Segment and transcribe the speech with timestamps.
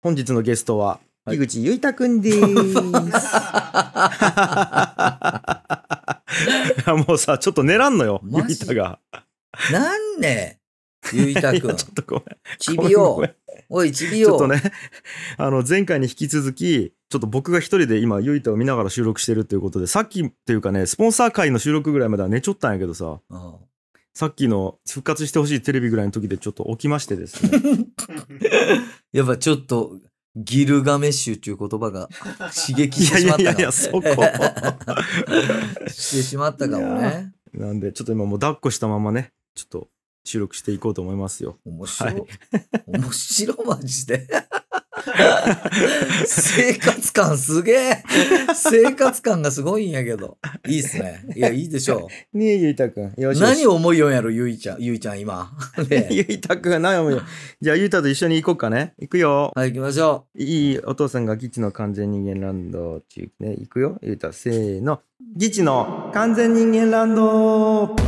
[0.00, 0.86] 本日のゲストは、
[1.24, 2.40] はい井口ゆいたくんです。
[7.06, 8.98] もうさ、ちょっと寝らんのよ、ゆいたが。
[9.70, 10.58] なんね
[11.12, 11.88] ゆいたくんちょ。
[11.90, 12.24] っとごめん。
[12.58, 13.34] ちびよんごめん。
[13.68, 14.28] おい、ちびよ。
[14.28, 14.62] ちょっとね、
[15.36, 23.54] あの、前回に引き続き、ちょっと僕が一人で今、ゆいたを見ながら収録してるっていうことで、さっきっていうかね、スポンサー会の収録ぐらいまでは寝ちょったんやけどさ、うん
[24.18, 27.86] さっきの復活してほしいテレビぐらいの時でちょっと起きましてですね。
[29.14, 29.96] やっぱちょっと、
[30.34, 32.08] ギルガメッシュっていう言葉が
[32.52, 34.02] 刺激いしてしまったかもやいやいやいや、そこ。
[35.86, 37.32] してしまったかもね。
[37.54, 39.88] なんで、ちょっと今もう抱っこしたままね、ちょっと
[40.24, 41.60] 収録していこうと思いますよ。
[41.64, 42.14] 面白い。
[42.14, 42.24] はい
[42.88, 44.26] 面白いマジで。
[46.26, 48.04] 生活感すげえ。
[48.54, 50.38] 生活感がすごいんやけど。
[50.66, 51.24] いいっすね。
[51.36, 53.14] いや、いいでしょねえ、ゆいたくん。
[53.16, 55.50] よし何を思いよんやろ、ゆいちゃん、ゆいちゃん今。
[55.88, 57.22] ねゆいたくん、何をよ。
[57.60, 58.94] じゃあ、ゆいたと一緒に行こうかね。
[58.98, 59.52] 行くよ。
[59.54, 63.98] はい、行きましょいいお父さんがギチの完全人間ランド中ね、行くよ。
[64.02, 65.00] ゆいた、せーの。
[65.36, 68.07] ギチの完全人間ランド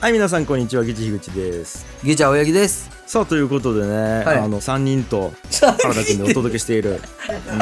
[0.00, 0.84] はい、皆さん、こんにちは。
[0.86, 1.84] ギチ樋口です。
[2.02, 2.06] う。
[2.06, 2.90] ギチャ青柳です。
[3.06, 7.02] さあ、ということでね、はいあの、3人と原田君でお届けしている。
[7.52, 7.60] うん。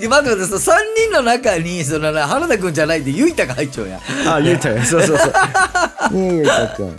[0.00, 4.00] い や待って待って、その3人の中に、そのな原田くんじゃないで、ゆいたが入っちゃうやん。
[4.34, 4.80] あ、ゆいたよ。
[4.84, 6.14] そうそうそう。
[6.14, 6.96] ねえ、ゆいたくん。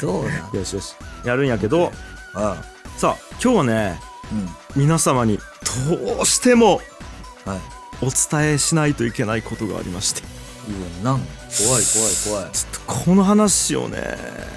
[0.00, 0.58] そうな。
[0.58, 0.94] よしよし。
[1.22, 1.92] やるんやけど、
[2.32, 2.56] あ
[2.96, 4.00] さあ、今日はね、
[4.32, 4.48] うん。
[4.74, 5.38] 皆様に
[5.98, 6.80] どうしても
[7.44, 7.58] はい。
[8.00, 10.22] お伝えしないといけないことがありまして、
[10.68, 12.52] いいわなん怖い怖い怖い。
[12.52, 13.98] ちょっとこの話をね、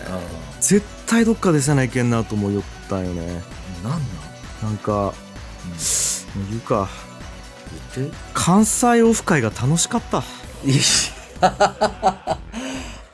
[0.08, 0.20] あ
[0.60, 3.42] 絶対どっかでせないけんなと思いよったんよね。
[3.84, 4.02] あなんなん、
[4.64, 5.14] なんか、もう
[6.50, 6.88] 言うか、
[7.96, 8.18] 言って。
[8.34, 10.24] 関西オフ会が楽しかった。
[10.66, 10.76] い
[11.42, 11.54] や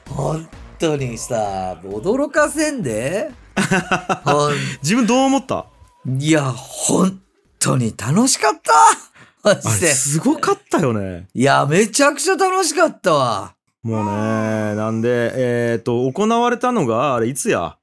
[0.09, 0.47] 本
[0.80, 3.31] 当にさ、驚かせんで。
[4.81, 5.65] 自分どう思った？
[6.20, 7.20] いや、本
[7.60, 8.71] 当に楽しかった
[9.43, 9.87] マジで。
[9.87, 11.27] すごかったよね。
[11.33, 13.55] いや、めちゃくちゃ楽しかったわ。
[13.83, 17.77] もうね、なんで、えっ、と、行われたのが、あれいつや？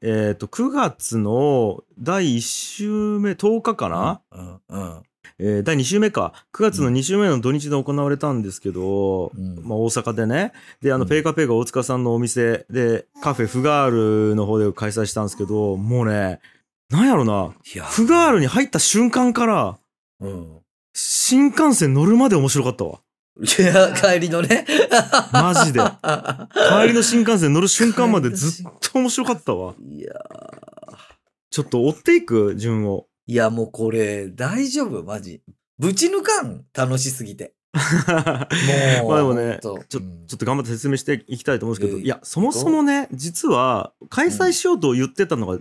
[0.00, 5.02] えっ、と、9月の第1週目、10日かな、うん、うん。
[5.40, 6.32] えー第2週目か。
[6.54, 10.52] 9月の2週目の土日で行われたんですけど、うんまあ大阪でね。
[10.80, 16.40] で、あの、うんペーカーペーカー大塚さんのお店で、カフェフガールの方で開催したんですけど、もうね、
[16.90, 19.78] なんやろな、いや、フガールに入った瞬間から、
[20.20, 20.58] うん。
[21.00, 22.98] 新幹線乗るまで面白かったわ。
[23.40, 24.66] いや、帰りのね。
[25.32, 25.78] マジで。
[26.82, 29.74] 帰りの新幹線乗る瞬間までずっと面白かったわ。
[29.80, 30.12] いや
[31.50, 32.56] ちょっと追っていく？
[32.56, 33.06] 順を。
[33.28, 35.40] いや、もうこれ、大丈夫マジ。
[35.78, 37.54] ぶち抜かん楽しすぎて。
[37.74, 39.08] もう。
[39.08, 40.00] まあでもね、ちょうんちょ
[40.34, 45.58] っと頑張って説明していきたいと思うんですけど、えーいや、そもそもね、実は開催しようと言ってたのが、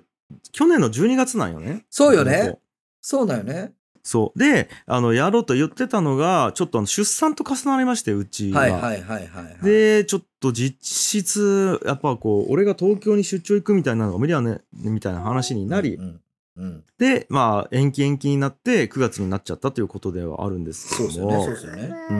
[0.51, 1.85] 去年の12月なんよね。
[1.91, 2.57] そうよね。
[3.01, 3.73] そうだよね。
[4.07, 4.39] そう。
[4.39, 8.61] で、あの、やろうと言ってたのが、ちょっとあの出産と重なりまして、うちが。
[8.61, 9.65] はいはいはいはいはい。
[9.65, 16.21] で、ちょっと実質、やっぱこう、俺が東京に出張行くみたいなのが無理やね、みたいな話になり、うん。
[16.55, 16.83] うん。
[16.97, 21.43] で、まあ、延期延期になって、9月になっちゃったということではあるんですけども。
[21.43, 21.81] そうですよね。
[21.81, 21.95] そうですよね。
[22.09, 22.13] う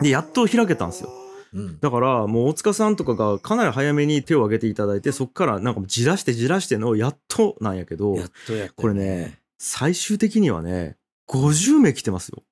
[0.00, 0.02] ん。
[0.02, 1.10] で、やっと開けたんですよ。
[1.54, 1.78] うん。
[1.78, 10.96] だから、もう大塚さんとかがかなり早めに手を挙げていただいて、そっからなんかもうじらしてじらしてのやっとなんやけどや、っとやった、これね。、最終的にはね、
[11.28, 12.42] 50名来てますよ。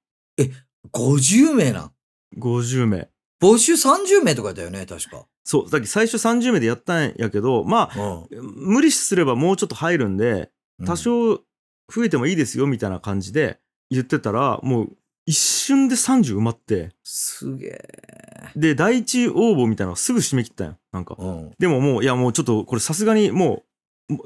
[0.93, 1.93] 50名なん
[2.39, 3.09] ？50名。
[3.41, 5.27] 募集30名とかだよね、確か。
[5.45, 8.55] そう、だっけ最初30名でやったんやけど、まあ、うん。
[8.57, 10.51] 無理すればもうちょっと入るんで、
[10.87, 13.59] 多少増えてもいいですよみたいな感じで
[13.91, 18.51] 言ってたら、もう一瞬で30埋まって、すげえ。
[18.57, 20.77] で、第一応募みたいなのがすぐ締め切ったんよ。
[20.93, 21.17] なんか。
[21.19, 21.51] うん。
[21.59, 23.63] でももう、いやもうちょっとこれさすがにもう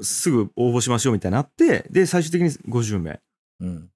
[0.01, 3.19] すぐ応募しましょうみたいになって、で、最終的に50名。
[3.59, 3.89] うん。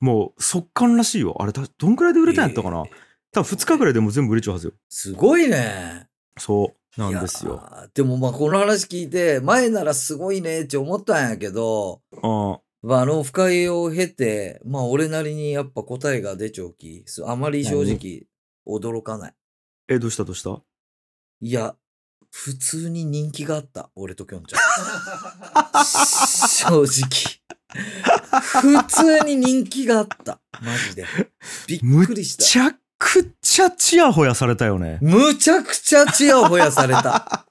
[0.00, 1.36] もう速乾らしいよ。
[1.40, 4.72] あれ、だどんくらいで売れたんやったかな、えー多分2日ぐらいでもう全部売れちゃうはずよ。
[4.88, 6.08] すごいね。
[6.38, 7.00] そう。
[7.00, 7.62] なんですよ。
[7.92, 18.26] でもまあこの話聞いて、前ならすごいねって思ったんやけど、あまあ、あの深いを経て、まあ俺なりにやっぱ答えが出ちゃうき、すあまり正直
[18.66, 19.34] 驚かない。
[19.88, 20.62] え、どうしたどうした？
[21.40, 21.76] いや、
[22.30, 25.84] 普通に人気があった、俺ときょんちゃん。
[25.84, 26.84] 正直。
[28.62, 30.40] 普通に人気があった。
[30.62, 31.06] マジで。
[31.66, 32.44] びっくりした。
[32.44, 34.98] ちゃくちゃチヤホヤされたよね。
[35.00, 37.46] むちゃくちゃチヤホヤされた。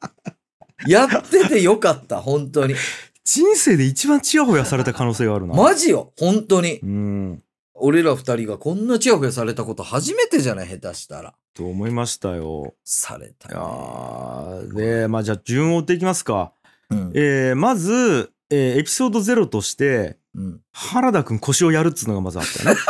[0.88, 2.76] やっててよかった、本当に。
[3.24, 5.54] 人生で一番チヤホヤされた可能性があるな。
[5.54, 6.86] マジよ、本当にう。
[6.86, 7.44] ん。
[7.80, 10.68] 俺ら二人がこんなチヤホヤされたこと初めてじゃない？
[10.68, 11.34] 下手したら。
[11.54, 12.74] と思いましたよ。
[12.84, 16.54] されたいやで、まあじゃあ順を追っていきますか。
[16.90, 22.82] うんえーまず、えーエピソード0として、うん原田くん腰をやるっつうのがまずあったよね。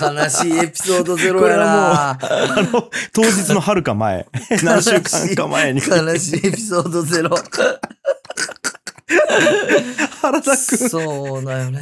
[0.00, 2.10] 悲しいエピソードゼロやな。
[2.10, 2.18] あ
[2.72, 4.26] の、当日のはるか前。
[4.64, 5.80] 何週間か前に。
[5.80, 7.30] 悲しいエピソードゼロ。
[10.22, 11.80] 原田くんそうだよね。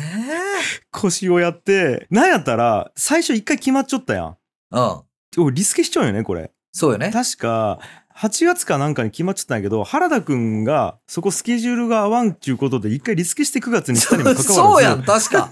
[0.91, 4.37] 腰をやって、なんやったら、最初一回決まっちゃったやん。
[4.73, 5.01] うん。
[5.39, 6.51] 俺リスケしちゃうよね、これ。
[6.73, 7.11] そうよね。
[7.11, 7.79] 確か、
[8.21, 14.53] 8月かなんかに決まっちゃったんやけど、原田くんが、そこスケジュールが合わんっちゅうことで、一回リスケして9月にしたにも かかわらず。
[14.53, 15.49] そうやん、確か。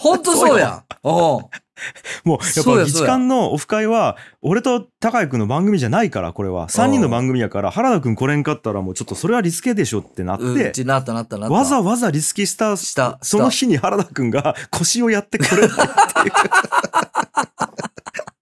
[0.00, 0.82] ほんとそうやん。
[1.04, 1.12] うん。
[1.12, 6.66] もう、やっぱ、議事館のオフ会は、俺と高井くんの番組じゃないから、これは。
[6.66, 11.54] 3人の番組やから、原田くん来れんかったら、もうちょっとそれはリスケでしょってなって、うちなったなったなった。
[11.54, 13.20] わざわざリスケした、した。
[13.22, 15.88] そのし日に原田くんが腰をやってこれないっていう。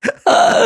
[0.06, 0.56] た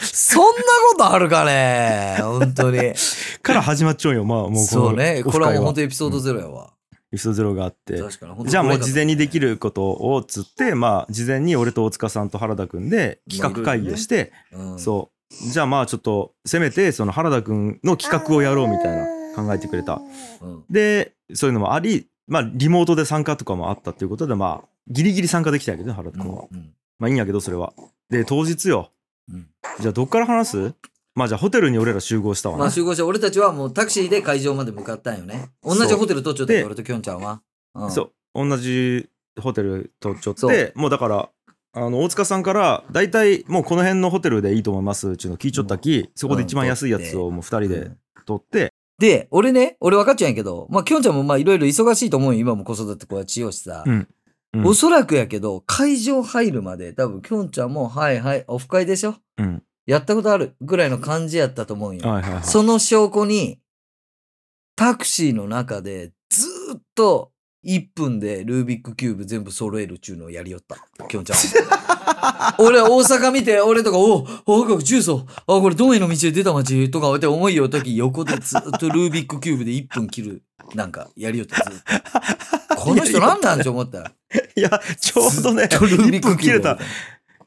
[0.00, 2.18] そんなことあるかね？
[2.20, 2.94] 本当に。
[3.42, 5.22] から始まっちゃうよ、まあ、もうこのそうね。
[5.24, 5.86] これはもう本当に。
[5.86, 6.72] エピソードゼロやわ。
[7.12, 7.98] エピソードゼロがあって。
[7.98, 8.32] 確かに。
[8.34, 9.12] 本当じゃあもう事前に。
[9.12, 15.50] にできることをつって、まあ、事前に俺と大塚さんと原田くんで企画会議をして、うんそう。
[15.50, 19.06] じゃあまあちょっと、せめて、その原田くんの企画をやろうみたいな
[19.36, 20.00] 考えてくれた。
[20.40, 26.44] うんで、そういうのもあり、まあ、リモートで参加とかもあったっていうことで、まあ、ギリギリ参加できたんやけどね、原田くんは。
[26.50, 27.72] うんまあいいんやけど、それは。
[28.12, 28.92] で、当日よ。
[29.28, 29.48] うん
[29.80, 30.74] じゃあどっから話す？
[31.14, 32.64] まあじゃあホテルに俺ら集合したわな。
[32.64, 35.50] まあ集合して俺たちはもうタクシーで会場まで向かったんよね。
[35.62, 37.40] 同じホテル取っちゃったよで俺ときょんちゃんは。
[37.74, 38.48] うんそう。
[38.48, 39.08] 同じ
[39.40, 41.28] ホテルとちょっそて、もうだから、
[41.74, 47.90] あの、大塚さんから、大体もうこの辺のホテルでいいと思いますっていうのを聞いちゃったき、そこで一番安いやつをもう二人で
[48.26, 52.40] 取って、で、俺ね、俺分かっちゃうんやけど、まあ、きょんちゃんもまあいろいろ忙しいと思うよ。
[52.40, 53.84] 今も子育てこうやってしようしさ。
[53.86, 54.08] うん
[54.54, 59.16] うんおそらくやけど、会場入るまで多分きょんちゃんも、はいはい、オフ会でしょ？
[59.38, 59.62] うん。
[59.86, 62.08] やったことあるぐらいの感じやったと思うんよ。
[62.08, 62.42] はいはいはい。
[62.44, 63.58] その証拠に、
[64.76, 67.31] タクシーの中でずーっと
[67.64, 70.76] 1分でルービックキューブ全部揃えるっちゅうのをやりよった。
[71.06, 72.56] きょんちゃんは。
[72.58, 80.42] 俺大阪見て、俺とか、おお、あ、重曹、あ、これ、ドメの道で出た街とかって思いよとき、横でずっとルービックキューブで1分切る、
[80.74, 81.82] なんか、やりよった、ずっ
[82.68, 82.76] と。
[82.76, 84.12] この人なんなんって思ったら。
[84.56, 86.78] いや、ちょうどね、ずっとルービ1ック分切れた。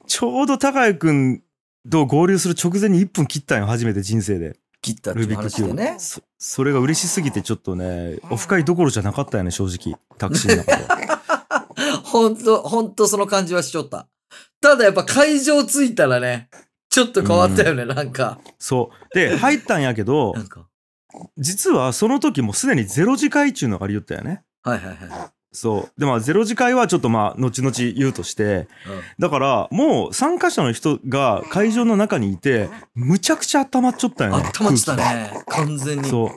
[0.08, 1.42] ちょうど高井くん
[1.90, 4.58] と合流する直前に1分切ったんよ、初めて人生で。
[4.86, 5.36] 切ったっていう。
[5.36, 5.96] 話でね。
[6.00, 10.00] そそれが嬉しすぎてちょっとね、オフ会どころじゃなかったよね、正直。
[10.18, 11.68] タクシーの中では。
[12.04, 14.08] ほんと、ほんとその感じはしちょった。
[14.62, 16.50] ただやっぱ会場着いたらね、
[16.90, 18.40] ちょっと変わったよね、なんか。
[18.60, 19.16] そう。
[19.16, 20.34] で、入ったんやけど。
[21.38, 24.44] 実はその時もうすでにゼロ次会中のありよったよね。
[24.64, 25.35] はいはいはい。
[25.56, 26.00] そう。
[26.00, 28.68] で、まあ、ゼロ次会はちょっとまあ、後々言うとして、
[29.18, 34.32] だから、もう参加者の人が会場の中にいて、むちゃくちゃ温まっちゃったうん。
[34.34, 34.44] よね。
[34.46, 35.32] あったまってたね。
[35.48, 36.10] 完全に。
[36.10, 36.30] そう。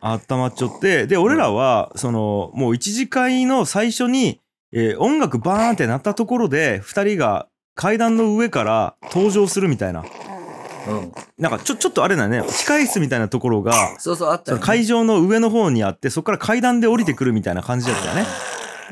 [0.00, 4.40] 温まっちゃって、で、俺らは、その、もう一次会の最初に、
[4.72, 10.04] えー音楽バーンってなったところで、二人が階段の上から登場するみたいな。
[10.88, 11.12] うん。
[11.38, 14.64] なんか、ちょ、ちょっとあれだね、控室みたいなところが、そうそう、あったよ、ね。
[14.64, 18.26] 会場の上の方にあって、そこから階段で降りてくるみたいな感じだったよね。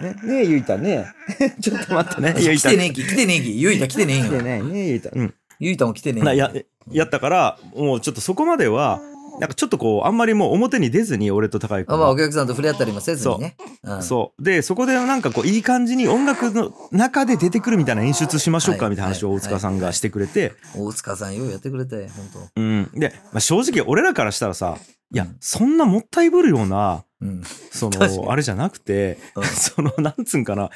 [0.01, 1.07] ね、ねえ、ゆいたね。
[1.61, 2.69] ちょっと待ってね、ゆいた。
[2.69, 3.61] 来てねえき、来てねえき。
[3.61, 4.25] ゆいた来てねえよ。
[4.25, 5.11] 来てね、ねえ、ゆいた。
[5.13, 5.35] うん。
[5.61, 6.53] ゆいたも来てねえや、
[6.91, 9.01] やったから、もうちょっとそこまでは、
[9.41, 13.57] なんかちょっとこう、あんまりもう表に出ずに、俺と高井君あまあ、はお客さんと触れ合ったりもせずにね。
[13.83, 14.03] うん。
[14.03, 14.43] そう。
[14.43, 22.91] で、そこでなんかこう、いい感じに音楽の中で出てくるみたいな演出しましょうかはいみたいな話を大塚さんがしてくれて、大塚さんようやってくれて、本うん。
[22.95, 24.79] で、まあ、正直俺らからしたらさ、
[25.13, 27.27] いやうん、そんなもったいぶるような、当。
[27.27, 27.43] うん。
[27.71, 30.71] その、あれじゃなくて、うん その、なんつうんかな。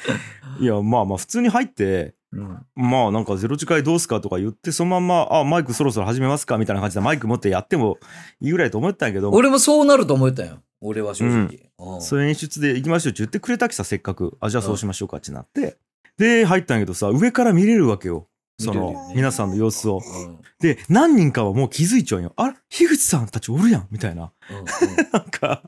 [0.59, 2.65] いや、まあまあ、普通に入って、うん。
[2.75, 7.97] まあなんかゼロ次会どうすかとか言って、そのまんま、あ、マイクそろそろ始めますかみたいな感じでマイク持ってやっても
[8.39, 10.61] いいぐらいと思ったんやけど、俺もそうなると思ったよ。
[10.81, 11.37] 俺は正直。
[11.37, 14.37] うんそういう演出で行きましょうって言ってくれたきさ、せっかく。
[14.41, 15.77] あ、じゃあそうしましょうかってなって。
[16.17, 18.27] で、入ったんやけどさ、上から見れるわけよ。
[18.59, 20.01] その皆さんの様子を。
[20.03, 20.39] うん。
[20.59, 22.33] で、何人かはもう気づいちゃうんよ。
[22.35, 22.55] あれ？
[22.69, 24.33] 樋口さんたちおるやんみたいな。
[24.51, 24.65] うんうん
[25.13, 25.63] なんか、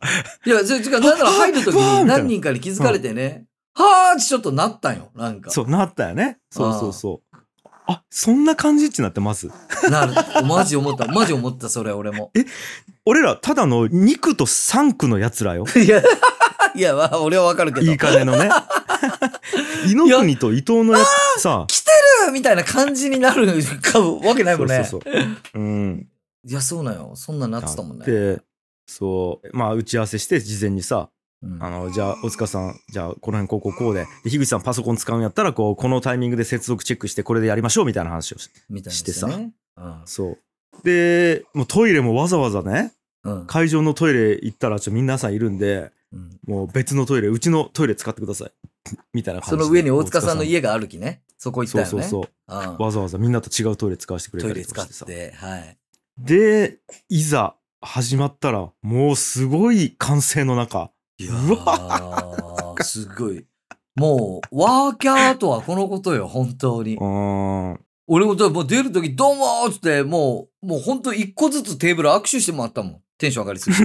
[0.45, 5.51] いや、それ違う、なんなら入るときに何人かに気づかれてね、はーってちょっとなったんよ、なんか。
[5.51, 6.39] そう、なったよね。
[6.49, 7.37] そうそうそう。
[7.87, 9.49] あ、そんな感じってなってます？
[9.89, 10.13] なる。
[10.45, 12.31] マジ思った、マジ思った、それ俺も。
[13.05, 15.65] 俺ら、ただの肉と3区の奴らよ。
[15.75, 16.01] いや、
[16.75, 17.91] いや、まあ、俺はわかるけど。
[17.91, 18.49] いい金のね。
[19.87, 21.03] 猪国と伊藤のや
[21.37, 21.65] つさ。
[21.67, 21.89] 来て
[22.27, 23.47] るみたいな感じになる
[23.81, 24.83] かわけないもんね。
[24.83, 25.59] そうそうそう。
[25.59, 26.07] うん。
[26.47, 27.11] いや、そうなんよ。
[27.15, 28.05] そんなんなってたもんね。
[28.05, 28.41] で、
[28.87, 31.09] そう、まあ、打ち合わせして、事前にさ、
[31.43, 39.51] うんあの、じゃあ、大塚さん、じゃあ、この辺こうこうこうで、で、樋口さんパソコン使うんやったら、こう、このタイミングで接続チェックして、これでやりましょうみたいな話をしみたいなしてさね。
[39.77, 40.37] うんそう。
[40.83, 42.93] で、もうトイレもわざわざね、
[43.23, 48.51] うん会場のトイレ行ったら、ちょ、皆さんいるんで、うんもう別のトイレ、うちのトイレ使ってください。
[49.13, 49.63] みたいな感じで。
[49.63, 51.23] その上に大塚さんの家があるきね。
[51.37, 51.89] そこ行ったよね。
[51.89, 52.31] そうそうそう。
[52.47, 55.05] うんわざわざみんなと違うトイレ使わせてくれたトイレ使りとかしてさ。
[55.05, 55.77] って、はい。
[56.19, 56.79] で、
[57.09, 60.91] いざ始まったら、もうすごい歓声の中。
[61.21, 63.45] いやー、 すごい。
[63.95, 66.99] もう、ワーキャーとはこのことよ、本当にう。
[66.99, 67.79] ーん。
[68.07, 73.01] 俺ももう出るとき、どうもーっつって、もう、もう本当一個ずつテーブル握手してもらったもん。
[73.17, 73.83] テンション上がりすぎて。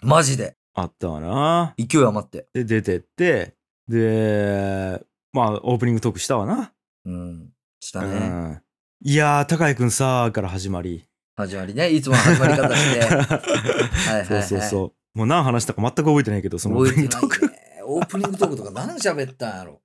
[0.06, 0.56] マジで。
[0.74, 1.74] あったわな。
[1.76, 2.46] 勢い余って。
[2.54, 3.54] で、出てって、
[3.88, 6.72] で、まあ、オープニングトークしたわな。
[7.04, 7.50] うん。
[7.80, 8.18] したうね。
[8.28, 8.62] ん。
[9.04, 11.04] いやー、高井くんさーから始まり。
[11.34, 11.90] 始まりね。
[11.90, 13.00] いつもの始まり方して。
[13.02, 14.26] はいはい、はい。
[14.26, 14.92] そうそうそう。
[15.14, 17.46] もう何話したか全く覚えてないけど、そのオープニングトーク。
[17.48, 17.82] ね。
[17.84, 19.80] オープニングトークとか何喋ったんやろ？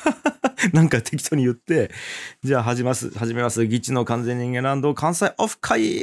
[0.72, 1.90] なんか適当に言って、
[2.42, 5.98] じゃあ始めます、始めます、ギチの完全人間ランド関西オフ会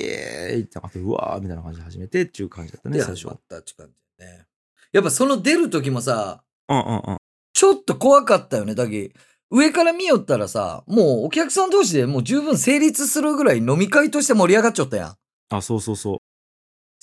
[0.61, 3.27] ってなって、うわーみたいな感じで始めてっていう感じだったね、で、最初。
[3.27, 4.45] ったって感じね。
[4.91, 7.17] やっぱその出る時もさ、うんうんうん。
[7.53, 8.75] ちょっと怖かったよね。
[8.75, 9.11] だけ
[9.49, 15.15] 上から見よったらさ、もうお客さん同士でもう十分成立するぐらい飲み会として盛り上がっちゃったやん。
[15.49, 16.17] あ、そうそうそう。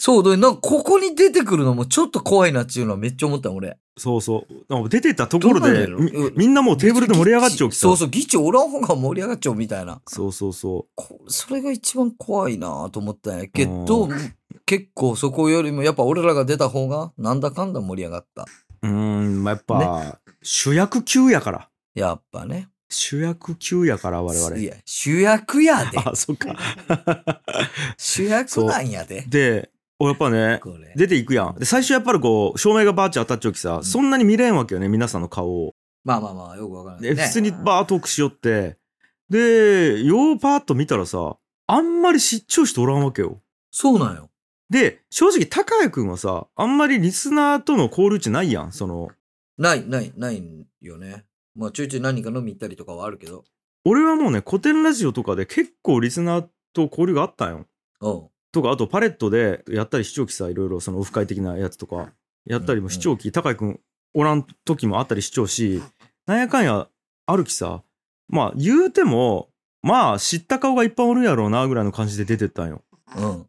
[0.01, 3.79] そう、で、なんかここに出てくるのもちょっと怖いなっていうのはめっちゃ思った俺。
[3.99, 4.73] そうそう。
[4.73, 10.01] なんか出てったところで、みうんみんなもうテーブルで盛り上がっちゃうきさそうそう、議長おらん方が盛り上がっちゃうみたいな。
[10.07, 14.09] そうそうそこそれが一番怖いなと思ったんやけど、
[14.67, 18.47] 結構そこよりもやっぱ俺らが出た方がなんだかんだ盛り上がった。
[18.83, 18.87] う。
[18.87, 21.69] ん、まあ、やっぱ、主役級やから。
[21.97, 22.69] やっぱね。
[22.89, 24.57] 主役級やから、我々。
[24.57, 25.99] いや、主役やで。
[25.99, 26.55] あ、そっか。
[27.99, 29.25] 主役なんやで。
[29.29, 30.61] で、俺やっぱね。
[30.95, 31.57] 出ていくやん。
[31.57, 35.75] で、最初やっぱりこう、照明がバーッチ当たっちゃうきさ、そんなに見れんわけよね、皆さんの顔を。
[36.05, 37.23] まあまあまあ、よくわからない、で、ね。
[37.23, 38.77] 普通にバーットークしよって、
[39.29, 41.37] で、ようパーッと見たらさ、
[41.67, 43.41] あんまり知っちゃう人おらんわけよ。
[43.71, 44.31] そうなんよ。
[44.71, 49.11] で、正直、高谷くんはさ、あんまりリスナーとの交流値ないやん、その、
[49.59, 51.25] ない、ない、ないんよね。
[51.57, 53.45] まあ、ちょいちょい何か飲み行ったりとかはあるけど。
[53.85, 57.67] 俺はもうね、古典ラジオとかで結構リスナーと交流があったん
[58.01, 58.31] よ。
[58.53, 62.13] とか、あとパレットでやったり視聴器さ、いろいろそのオフ会的なやつとか、
[62.47, 63.81] やったりも視聴器、高井くん
[64.15, 65.83] おらん時もあったり視聴し、
[66.27, 66.89] なんやかんや
[67.27, 67.83] あるきさ、
[68.29, 69.51] まあ言うても、
[69.83, 72.83] まあ知った顔がいっぱいおるやろうなぐらいの感じで出てったんよ。
[73.17, 73.47] うん。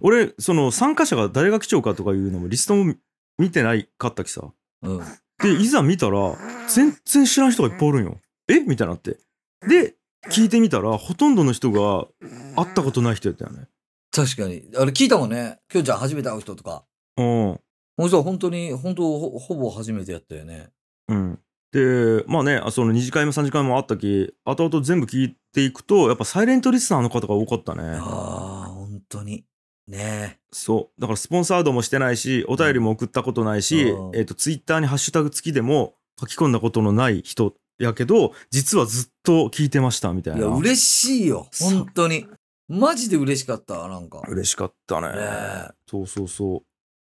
[0.00, 2.94] 俺、その参加者が誰が機長かとかいうのもリストも
[3.38, 4.52] 見てないかったきさ。
[4.82, 5.00] うん。
[5.42, 6.36] で、いざ見たら、
[6.68, 8.18] 全然知らん人がいっぱいおるんよ。
[8.48, 8.60] え？
[8.60, 9.18] みたいになって。
[9.66, 9.94] で、
[10.30, 12.06] 聞いてみたら、ほとんどの人が
[12.54, 13.66] 会ったことない人やったよね。
[14.10, 14.68] 確かに。
[14.76, 15.58] あれ聞いたもんね。
[15.68, 16.84] きょんちゃん初めて会う人とか。
[17.16, 17.24] うん。
[17.24, 17.60] も
[17.98, 20.68] うさ、本当に、本当ほほぼ初めてやったよね。
[21.08, 21.38] うん。
[21.72, 27.82] で、まあね、あその2次会も3次会もあったき、後々全部聞いていくと、やっぱサイレントリスナーの方が多かったね。
[27.82, 29.44] ああ、本当に。
[29.88, 31.00] ねそう。
[31.00, 40.56] だからスポンサードもしてないし、お便りも送ったことないし、うんえっ、と、ツイッターにハッシュタグ付きでも書き込んだことのない人やけど、実はずっと聞いてましたみたいいや、な。
[40.56, 41.46] 嬉しいよ。
[41.60, 42.26] 本当に。
[42.68, 44.22] マジで嬉しかった、なんか。
[44.28, 45.08] 嬉しかったね。
[45.08, 46.62] ねえそうそうそう。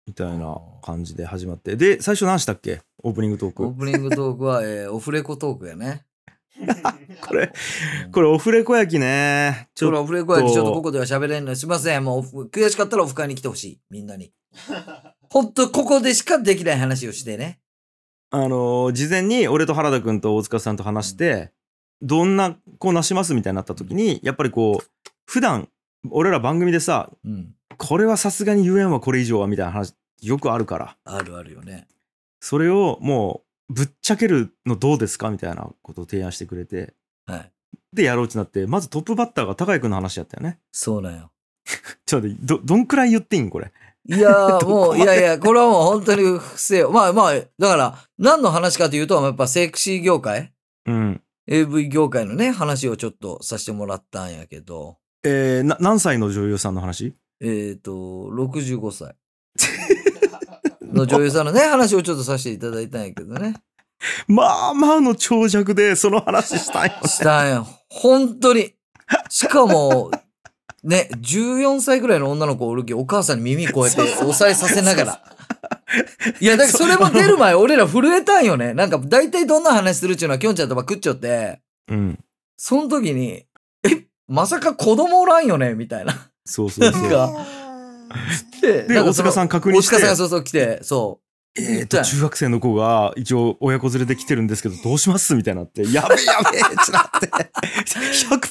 [0.06, 1.76] みたいな感じで始まって。
[1.76, 2.80] で、最初何したっけ？
[3.02, 3.64] オープニングトーク。
[3.66, 6.04] オープニングトークは、えー、 オフレコトークやね。
[7.26, 7.52] これ、
[8.04, 9.68] うんこれオフレコ焼きね。
[9.74, 12.04] ちょっとオフレコやきちょっとここでは喋れんのすいません。
[12.04, 13.80] もう悔しかったらオフ会に来てほしい。
[13.90, 14.32] みんなに。
[15.30, 17.60] ほんとここでしかできない話をしてね。
[18.30, 21.52] あのー事前に俺と原田くんと大塚さんと話して、
[22.02, 25.68] どんなこうなしますみたいになった時に、やっぱりこう、普段、
[26.10, 27.54] 俺ら番組でさ、うん。
[27.76, 30.96] これはさすがに言えんわ、これ以上は、みたいな話、よくあるから。
[31.04, 31.88] あるあるよね。
[32.40, 36.94] それをもう、ぶっちゃけるのどうですかみたいなことを提案してくれて、
[37.26, 37.52] はい。
[37.92, 40.58] で、やろうってなって、まずトップバッターが高井くんの話やったよね。
[40.72, 41.30] そうなんよ。
[42.06, 43.72] ちょっとど、どんくらい言っていいんこれ？
[44.08, 46.88] いや もう、いやいや、これはもう本当に不正。
[46.90, 50.52] まあまあ、だから、何の話かというと、やっぱセクシー業界？
[50.86, 51.22] うん。
[51.46, 57.14] AV 業界のね、話をちょっとさせてもらったんやけど、えー、な、何歳の女優さんの話？
[57.40, 59.14] えっ、ー、と、65歳
[60.92, 63.54] の女優さんのね、話をちょっとさせていただいたんやけどね。
[64.26, 67.08] まあまあの長尺でその話したんよね。
[67.08, 67.66] したんや。
[67.88, 68.74] 本当に。
[69.28, 70.10] しかも、
[70.82, 75.22] ね、14歳ぐらいの女の子おるき、お母さんに耳こうやって押さえさせながら。
[76.40, 78.72] いや、だからそれも出る前、俺ら震えたんよね。
[78.74, 82.18] なんか、大体どんな話するっちゅうのは、きょんちゃんとか食っちゃって、うん。
[82.56, 83.46] その時に、え、
[84.30, 86.14] まさか子供おらんよねみたいな。
[86.44, 87.02] そうそうそう。
[87.02, 87.46] なんか
[88.62, 91.20] でで、大塚さん確認大して、塚さんがそうそう来て、そ
[91.58, 95.34] えっと、中学生の子が一応親子連れで来てるんですけど、どうします？
[95.34, 97.26] みたいになって、 やべえやべえってなって、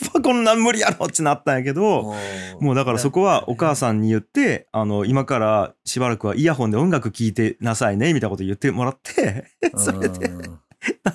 [0.09, 1.73] 100%こんなん無理やろってなったんやけう。
[1.73, 2.13] ど、
[2.59, 9.45] もうだからそこはお母さんに言って、あの、今からしばらくはイヤホンで音楽聴いてなさいね、みたいなこと言ってもらって、
[9.77, 10.31] それで、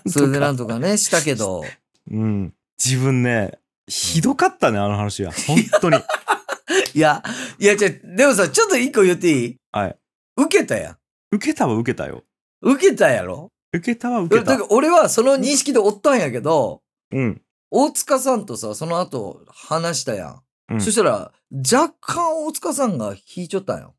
[0.06, 1.64] それでなとか、んとかね、したけど。
[2.10, 2.54] うん。
[2.82, 5.32] 自分ね、ひどかったね、あの話は。
[5.32, 5.98] 本当に。
[6.94, 7.22] いや、
[7.58, 9.56] いや、じゃでもさ、ちょっと一個言っていい？
[9.72, 9.96] はい。
[10.36, 10.96] 受けたやん。
[11.32, 12.24] 受けたは受けたよ。
[12.62, 13.50] 受けたやろ？
[13.72, 14.56] 受けたは受けた。
[14.70, 17.42] 俺はその認識でおったんやけど、うん。
[17.70, 20.40] 大塚さんとさ、その後話したやん。
[20.70, 23.94] うんそしたら、若干大塚さんが引いちゃったんよ。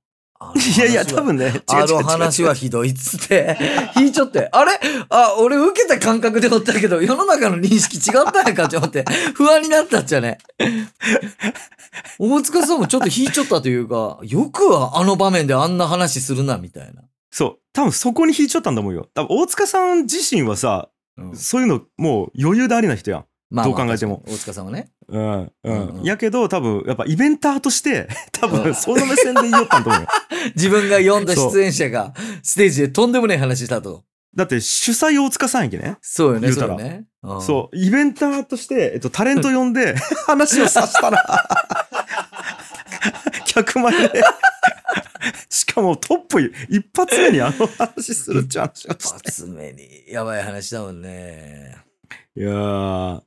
[0.54, 3.58] いやいや、多分ね、あの話はひどいっつって、
[3.98, 4.72] 引いちゃって、あれ？
[5.10, 10.38] あ、俺受けた感覚でおったけど、世の中の認識違ったんやかって思って、不安になったっちゃね。
[12.20, 17.04] 大塚さんもちょっと引いちゃったというか、よくはあの場面であんな話するな、みたいな。
[17.32, 17.58] そう。
[17.74, 19.10] 多分そこに引いちゃったんだと思うよ。
[19.14, 23.26] 多分大塚さん自身はさ、うんそういうのもう余裕でありな人やん。
[23.56, 24.92] まどう考えても大塚さんはね。
[25.08, 25.22] うん。
[25.24, 25.52] うん。
[25.64, 30.08] うんうんやけど、多分やっぱイベンターとして、 多うん分その目線で言いよったんだと思うよ。
[30.56, 34.04] 自分が読んだ出演者がステージでとんでもない話したと。
[34.36, 35.96] だって主催大塚さんやけね。
[36.02, 37.06] そうよね、言うたらそうよね。
[37.24, 37.78] うんそう。
[37.78, 39.96] イベンターとして、えっと、タレント呼んで、
[40.28, 41.48] 話をさせたら、
[43.48, 44.22] 100万円で。
[45.50, 49.32] しかもトップ一発目にあの話するっちゅう話を一して。
[49.32, 51.78] 発目にやばい話だもんね。
[52.36, 53.22] いやー、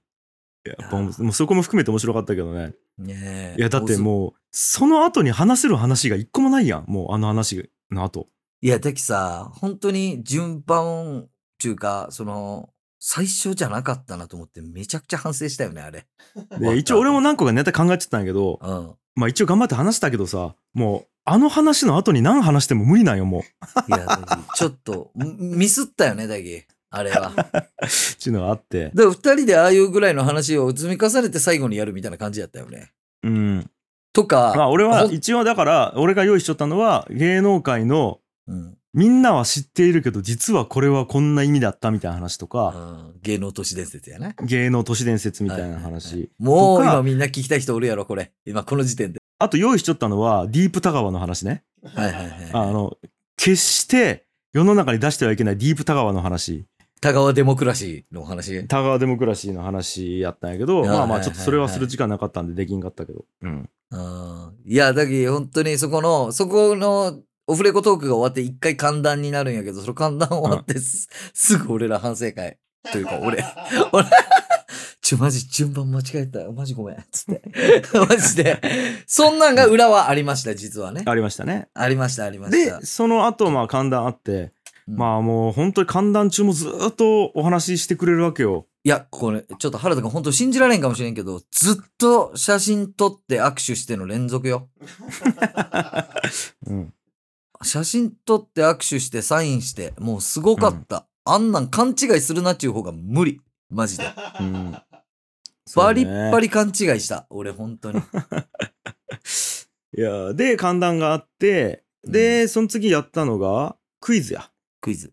[0.79, 2.75] やっぱもうそこも含めて面白かったけどね。
[2.99, 6.85] ねえいや、だってもう、その後に話せる話が一個もないやん。
[6.87, 8.29] もうあの話の後。
[8.61, 12.71] いや、だきさ、本当に順番っていうか、その、
[13.01, 16.07] 最初じゃなかったなと思ってめちゃくちゃ反省したよね、あれ。
[16.59, 18.95] で、一応俺も何個かネタ考えてたんやけど、うん。
[19.15, 23.93] まあ一応頑張って話したけどさ、もう、あの話の後に何話しても無理なんよ、もう。
[23.95, 24.07] いや、
[24.55, 26.65] ちょっと、ミミスったよね、だき。
[26.91, 27.33] あれは。
[27.37, 27.71] だ かっ
[28.23, 28.91] ていうのがあって。
[28.95, 32.93] ら二人でああいうぐらいの話を積み重ねて最後にやるみたいな感じやったよね。
[33.23, 33.71] うん。
[34.13, 42.79] とか、まあ俺は一応だから、俺が用意しとったのは、芸能界の、うんみんなは知っているけど、実はこれはこんな意味だったみたいな話とか、う
[43.17, 44.35] ん芸能都市伝説やね。
[44.43, 46.31] 芸能都市伝説みたいなはいはいはい話。
[46.39, 48.33] もう今みんな聞きたい人おるやろ、これ。
[48.47, 49.21] 今この時点で。
[49.39, 51.63] あと用意しとったのは、ディープ田川の話ね。
[51.95, 52.31] はいはいはい。
[52.55, 52.97] あの、
[53.37, 56.65] 決して世の中に出してはいけないディープ田川の話。
[57.01, 58.67] 田川デモクラシーのお話。
[58.67, 63.25] 田川デモクラシーの話やったんやけど、はいまあまあはいちょっとそれはする時間なかったんでできんかったけど。
[63.43, 63.71] うん。
[63.91, 72.59] うんいや、だけど本当にそこの、そこのオフレコトークが終わって一回寒暖になるんやけど、その寒暖終わってす,、すぐ俺ら反省会。
[72.93, 73.45] というか、俺、
[73.93, 74.07] 俺、
[75.01, 76.51] ちょ、マジ順番間違えた。
[76.53, 77.05] マジごめん。
[77.11, 77.43] つって。
[77.95, 78.61] マジで。
[79.07, 81.03] そんなんが裏はありました、実はね。
[81.07, 81.69] ありましたね。
[81.75, 82.87] ありました、ありましたで、。
[82.87, 84.53] その後、まあ寒暖あって、うん
[84.89, 88.67] まあもう本当に寒暖中もずっとお話ししてくれるわけよ。
[88.85, 94.71] いや、これ、ちょっと原田君本当信じられんかもしれんけど、ずっと写真撮って握手しての連続よ。
[96.67, 96.95] うん。
[97.63, 101.07] 写真撮って握手してサインして、もうすごかった。
[101.25, 103.43] あんなん勘違いするなっちゅう方が無理。
[103.69, 104.05] マジで。
[104.41, 104.73] うん。
[105.77, 106.49] バリッバリ。
[106.49, 107.27] リ勘違いした。
[107.29, 108.01] 俺本当に。
[109.99, 114.51] いや、で、寒暖があって、で、その次やったのが、クイズや。
[114.81, 115.13] クイズ。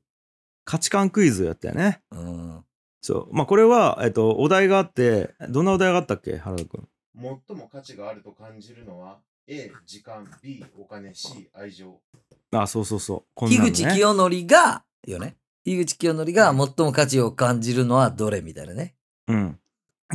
[0.64, 2.02] 価値観クイズやったよね。
[2.12, 2.66] うん。
[3.02, 3.34] そう。
[3.34, 6.38] まあこれは、えっと、お題があって、どんなお題があったっけ？
[6.38, 6.88] 原田くん。
[7.16, 12.02] 最も価値があると感じるのは A、時間、B、お金、C、愛情。
[12.52, 13.24] あ、そうそうそう。
[13.34, 15.38] こんな樋のね口清則が、よね。
[15.64, 18.96] 樋口清則が最も価値を感じるのはどれみたいなね。
[19.28, 19.60] うん。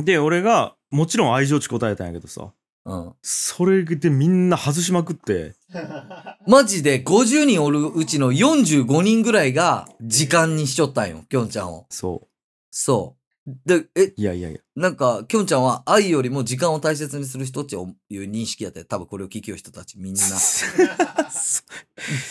[0.03, 2.53] で、俺が、もちろん愛情値答えたんやけどさ、
[2.85, 3.13] うん。
[3.21, 5.55] それでみんな外しまくって、
[6.47, 11.85] マジで50人おるうちの45人ぐらいが時間にしちょったんよ、きょんちゃんを。
[11.89, 12.27] そ
[12.71, 13.21] そう。
[13.65, 14.13] で、え、う。
[14.15, 14.59] いやいやいや。
[14.75, 20.21] なんか、きょんちゃんは愛よりも時間を大切にする人っていう認識やって、多分これを聞きよう人たちみんな。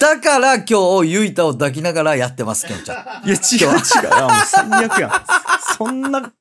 [0.01, 3.29] だから今日、ゆいたを抱きながらやってます、きょんちゃん。
[3.29, 3.77] いや、違う違う。
[4.23, 5.13] もう最悪やん。
[5.77, 6.33] そんな、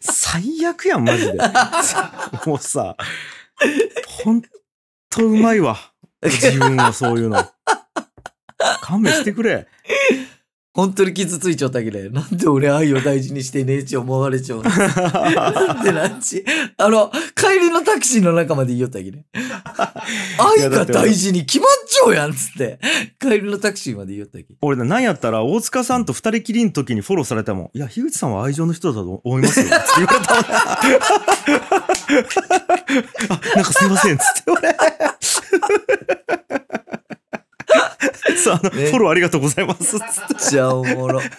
[0.00, 1.38] 最悪やん、マジで。
[2.46, 2.96] もうさ、
[4.24, 4.42] ほん
[5.10, 5.78] とうまいわ。
[6.24, 7.44] 自分はそういうの。
[8.82, 9.68] 勘弁してくれ。
[10.78, 14.70] 本当に傷ついちゃったけど、なんで俺愛を大事にしてねえち思われちゃうの？
[14.70, 16.44] なんでなんち？
[16.76, 19.24] あの、帰りのタクシーの中まで言いよったけどね。
[20.38, 22.78] 愛が大事に決まっちゃうやんっつって。
[23.20, 24.54] 帰りのタクシーまで言いよったけど。
[24.62, 27.76] 俺な、なんやったら、大塚さんと二人きりの時にフォローされたもん。
[27.76, 29.66] いや、樋口さんは愛情の人だと思いますよ。
[29.66, 30.44] つって言われたもん。
[33.34, 34.16] あ、なんかすいません。
[34.16, 34.76] つって俺。
[38.36, 39.98] さん、あのねフォローありがとうございます。
[39.98, 41.20] つってじゃあおもろ。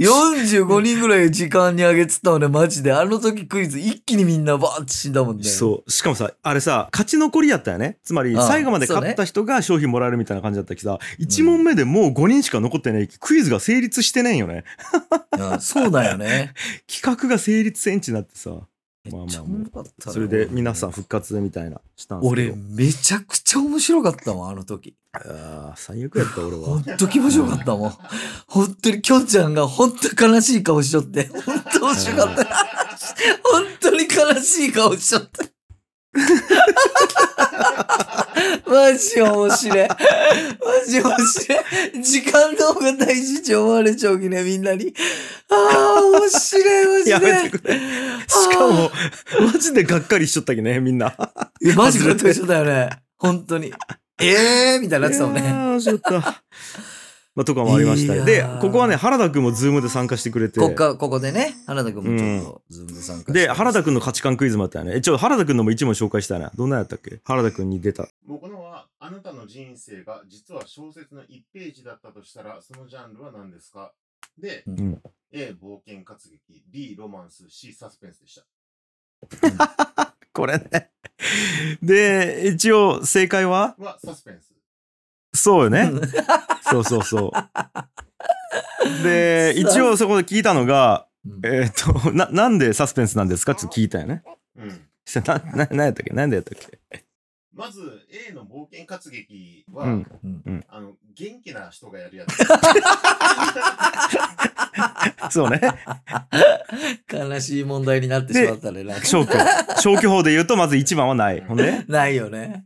[0.00, 2.90] 45人ぐらい時間にあげてたのね、マジで。
[2.90, 5.44] あの時クイズ一気にみんなバーって死んだもんね。
[5.44, 5.90] そう。
[5.90, 7.98] しかもさ、あれさ、勝ち残りやったよね。
[8.02, 13.08] つまり、最後まで勝った人が商品もらえるみたいな感じだったけどさ、1問目でもう5人しか残ってない。
[13.08, 14.64] クイズが成立してないよね。
[15.38, 16.54] うんそうだよね。
[16.90, 18.52] 企画が成立せんちになってさ。
[19.04, 22.56] めっちゃおまあまあそれで皆さん復活みたいな、したんですけ俺ど。
[22.56, 24.94] めちゃくちゃ面白かったもん、あの時。
[25.12, 26.78] ああ、最悪やった、俺ほは。
[26.80, 27.92] んと気持ちよかったもん。
[28.46, 32.44] 本当にきょんちゃんが本当悲しい顔しとって、本当面白かった。
[33.42, 35.44] 本当に悲しい顔しとった。
[38.66, 39.88] マジ面白い。
[39.88, 39.96] マ
[40.86, 42.02] ジ面白い。
[42.02, 44.92] 時間の方が大事って思われちゃうきね、みんなに。
[45.50, 45.54] あ
[45.98, 47.10] あ、面白い、マジで。
[47.10, 47.78] やめてくれ。
[47.78, 48.90] しかも、
[49.52, 51.14] マジでがっかりしちゃったきね、みんな。
[51.64, 52.90] え、マジかって人だよね。
[53.18, 53.72] 本当に。
[54.20, 55.40] ええー、みたいになってたもんね。
[55.40, 56.44] いやー面白かった。
[57.36, 60.58] まあ、とかもありましたで、ここはね、原田くんもズームで参加してくれて。
[60.58, 64.96] こっか、ここでね、原田くんもちょっと、ズームで参加してで、原田くんの価値観クイズもあったよね。
[64.96, 66.50] え、ちょ、原田くんのも一問紹介したいな。
[66.56, 67.20] どんなやったっけ？
[67.24, 68.08] 原田くんに出た。
[68.26, 73.92] 僕のは、あなたの人生が実は小説の1ページだったとしたら、そのジャンルは何ですか？
[74.36, 75.02] で、ううんん。
[75.32, 80.14] A、冒険活劇、B、ロマンス、C、サスペンスでした。
[80.32, 80.90] これね。
[81.82, 83.76] で、一応、正解は？
[83.78, 84.52] は、サスペンス。
[85.32, 85.90] そうよね。
[86.70, 89.02] そうそうそう。
[89.04, 93.52] で、一応そこで聞いたのが、うんえっ、と、な、なんでサスペンスなんですか？
[93.52, 94.22] って聞いたよね。
[94.56, 94.68] うん。
[95.26, 96.14] な、な、なんやったっけ？
[96.14, 96.58] なんでやったっ
[96.90, 97.04] け？
[97.52, 97.80] まず、
[98.30, 102.38] A の冒険活劇は、うんあの、元気な人がやるやつ。
[105.34, 105.60] そうね。
[107.12, 108.82] 悲しい問題になってしまったね。
[108.84, 109.32] なんか消去。
[109.82, 111.40] 消去法で言うと、まず一番はない。
[111.42, 111.84] ほんで？
[111.88, 112.64] ないよね。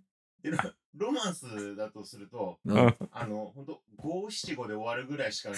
[0.95, 2.59] でロロマンスだとすると、
[3.13, 5.51] あの、ほんと、五七五で終わるぐらいしか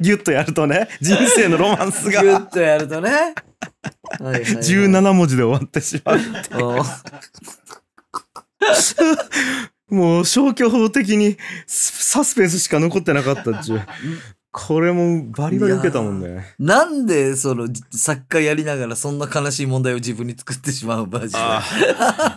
[0.00, 3.10] ギュッとやるとね、人生のロマンスギがュッとやるとね。
[3.10, 3.16] は
[4.20, 6.18] いはいはい17文字で終わってしまう。
[6.62, 6.84] お
[9.94, 13.82] もう消去法的にスサスペンスしか残ってなかったっちゅう。
[14.54, 16.54] これもバリバリ受けたもんね。
[16.58, 21.38] なんで、その、作家やりながらそんな悲しい問題を自分に作ってしまうマジで。
[21.40, 21.62] あ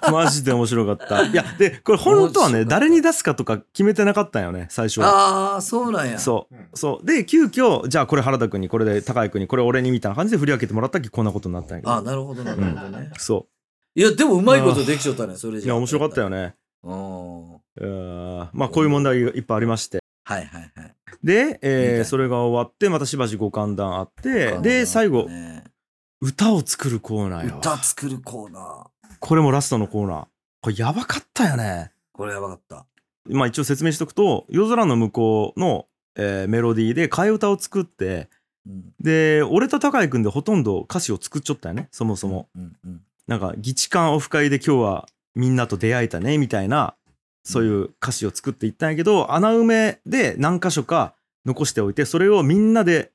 [0.02, 1.24] あ、 マジで面白かった。
[1.26, 5.56] いや、で、これ本当はね、誰に出すかとか決めてなかったんよね、最初は。
[5.56, 6.18] あー、そうなんや。
[6.18, 6.56] そう。
[6.56, 7.06] うんそう。
[7.06, 11.94] で、急遽、じゃあこれ原田くんに、これで高井くんに、これ俺にみたいな感じで振り分けてもらったっけこんなことになったんやけど。
[11.94, 13.12] あなるほど、なるほどね。
[13.18, 13.48] そ
[13.94, 15.60] いや、でもうまいことできちゃったね、それう。
[15.60, 15.68] じゃ。
[15.68, 16.56] いや、面白かったよね。
[16.84, 18.50] うん。
[18.54, 20.00] まあ、こういう問題がいっぱいありまして。
[20.28, 20.96] いはいはい。
[21.24, 25.28] で、えーそれが終わって、またしばしご歓談あって、ねで、最後、
[26.22, 27.58] 歌を作るコーナーよ。
[27.60, 28.86] 歌作るコーナー。
[29.20, 30.26] これもラストのコーナー。
[30.62, 31.92] これやばかったよね。
[32.12, 32.86] これやばかった。
[33.28, 35.86] まあ一応説明しとくと、夜空の向こうの、
[36.16, 38.30] えーメロディーで替え歌を作って、
[38.68, 38.94] うん。
[39.00, 42.50] で、俺と高井くんでほとんど歌詞を作っちゃったよね、そもそも。
[42.56, 43.02] うんうん。
[43.28, 46.96] なんか、議地間オフ会で今日はみんなと出会えたね、みたいな、
[47.46, 51.14] そういう歌詞を作っていったんやけど、穴埋めで何箇所か
[51.46, 53.12] 残しておいて、それをみんなで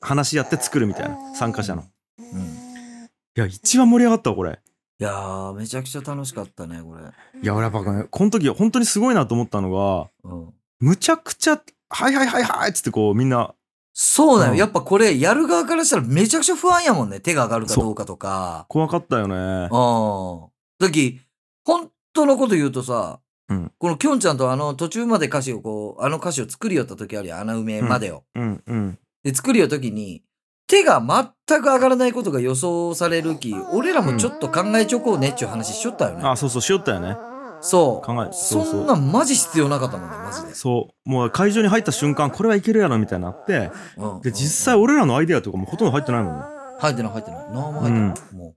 [0.00, 1.84] 話し合って作るみたいな、参加者の。
[2.18, 2.40] うん。
[2.40, 4.60] いや、一番盛り上がったわ、これ。
[5.00, 7.02] いやー、めちゃくちゃ楽しかったね、これ。
[7.42, 10.54] いや、俺やっぱね、この時本当にすごいなと思ったのが、うん。
[10.80, 13.54] むちゃくちゃ、はいはいはいはいっつってこうみんな、
[13.94, 14.52] そうだよ。
[14.52, 17.20] うんやっぱこれ、やる側からしたらめちゃくちゃ不安やもんね。
[17.20, 18.66] 手が上がるかどうかとか。
[18.68, 19.34] 怖かったよね。
[19.70, 20.48] うん。
[20.78, 21.20] だき、
[21.64, 23.20] 本当のこと言うとさ、
[23.52, 28.24] うんこのきょんちゃんとあの途中まで歌詞をこう、あの歌詞を作りよった時あるやん、穴埋めまでを。
[28.34, 28.98] うんうん。
[29.22, 30.22] で、作りよった時に、
[30.66, 31.02] 手が
[31.46, 36.24] 全く上がらないことが予想されるき、俺らもちょっと考えちょこうねっちゅう話しちょったよね。
[36.24, 37.16] あ、そうそう、しよったよね。
[37.60, 38.06] そう。
[38.06, 38.70] 考え、そうそ。
[38.72, 40.54] そんなんマジ必要なかったもんね、マジで。
[40.54, 41.08] そう。
[41.08, 46.44] もう会場に入った瞬間、これはいけるやろみたいになって、うんで、実際俺らのアイデアとかもほとんど入ってないもんね。
[46.80, 47.44] 入ってない入ってない。
[47.52, 48.34] 何も入ってない。
[48.34, 48.54] も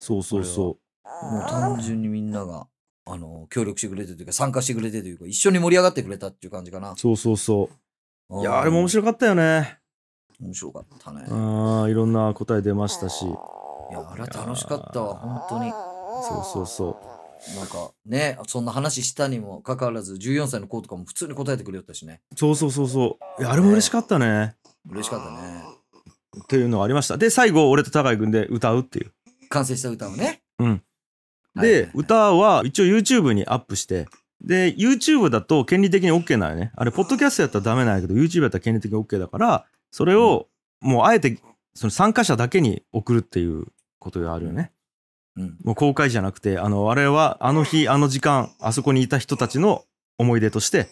[0.00, 1.28] そうそうそう。
[1.28, 2.66] う、もう単純にみんなが、
[3.10, 6.94] あの、協力してくれてというか、参加してくれてというか、一緒に盛り上がってくれたっていう感じかな。
[6.96, 7.70] そうそうそ
[8.30, 8.40] う。
[8.40, 9.78] いや、あれも面白白かったよね。
[10.40, 11.24] 面白かったね。
[11.30, 13.24] ああ、いろんな答え出ましたし。
[13.24, 13.28] い
[13.92, 15.70] や、あれは楽しかったわ、本当に。
[15.70, 17.18] そうそうそ
[17.56, 22.20] なんかね、そんな話したにもかかわらず、14歳の子とかも普通に答えてくれよったしね。
[22.32, 22.36] う。
[22.36, 23.42] そうそうそうそう。
[23.42, 24.56] いや、あれも嬉しかったね。
[24.90, 25.62] 嬉しかったね。
[26.42, 27.16] っていうのがありました。
[27.16, 29.12] で、最後、俺と高井君で歌うっていう。
[29.48, 30.42] 完成した歌をね。
[30.58, 30.82] うん。
[31.54, 34.06] はいで、歌は一応 YouTube にアップして、
[34.40, 36.72] で、YouTube だと権利的に OK なんよね。
[36.76, 40.48] あれ、ポッドキャストやったらダメなんやけど、YouTube やったら権利的に OK だから、それを
[40.80, 41.38] もうあえて
[41.74, 43.66] その参加者だけに送るっていう
[44.00, 44.72] ことがあるよね。
[45.36, 45.56] うん。
[45.62, 49.84] もう公開じゃなくて、あの、あれはあの日、あの時間、あそこにいた人たちの
[50.18, 50.88] 思い出として、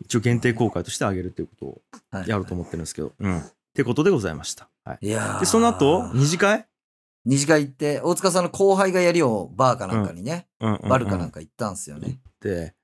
[0.00, 1.80] 一応限定公開としてあげるっていうことを
[2.10, 3.38] はいやると思ってるんですけど、うん。
[3.38, 3.42] っ
[3.74, 4.68] てことでございました。
[4.84, 5.06] はい。
[5.06, 6.66] いやーで、その後、二次会
[7.24, 10.88] 二次会行って、大塚さんの後輩がやりをバーかなんかにね、うんうん、うん。
[10.88, 12.20] バルかなんか行ったんすよね。
[12.40, 12.74] で、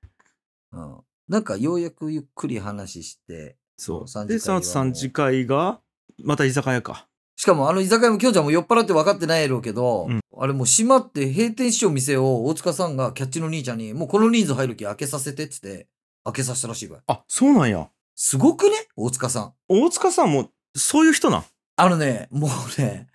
[0.71, 0.97] うん。
[1.27, 4.07] なんかようやくゆっくり話して、そう。
[4.07, 5.79] 三で、その後三次会が、
[6.23, 7.07] また居酒屋か。
[7.37, 15.87] しかもあの居酒屋もきょんちゃんも酔っ払って分かってないやろうけど、うんあれもう閉まって閉店しよう店を大塚さんがキャッチの兄ちゃんに、もうこの人数入る気開けさせてって言って、
[16.25, 16.99] 開けさせたらしいわ。
[17.07, 17.89] あ、そうなんや。
[18.15, 18.71] すごくね？
[18.97, 19.53] 大塚さん。
[19.69, 21.43] 大塚さんも、そういう人なん？
[21.77, 23.07] あのね、もうね、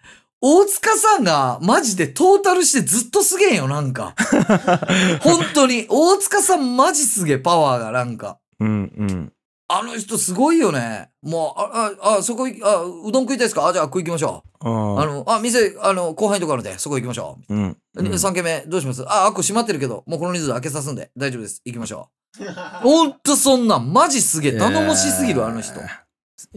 [0.43, 4.15] 大塚さんがマジでトータルしてずっとすげえよ、なんか。
[5.23, 5.87] 本当に。
[5.89, 8.39] 大塚さんマジすげえ、パワーがなんか。
[8.59, 9.33] うんうん。
[9.69, 11.11] あの人すごいよね。
[11.23, 13.69] もう、あ、あ、あそこい、あ、うどん食いたいですか？
[13.69, 14.69] あ、じゃあ食い行きましょう。
[14.69, 17.55] ああの、あ、店、あの、後輩のとこあるんで、そこ行きましょう。
[17.55, 17.77] うん。
[17.97, 19.05] うん3軒目、どうします？
[19.07, 21.61] あ、あっこ閉まってるけど、もうこの人数開けさすんで、大丈夫です。
[21.65, 22.09] 行きましょ
[22.41, 22.45] う。
[22.83, 25.81] ほんとそんなん、マジすげえ、頼もしすぎる、あの人。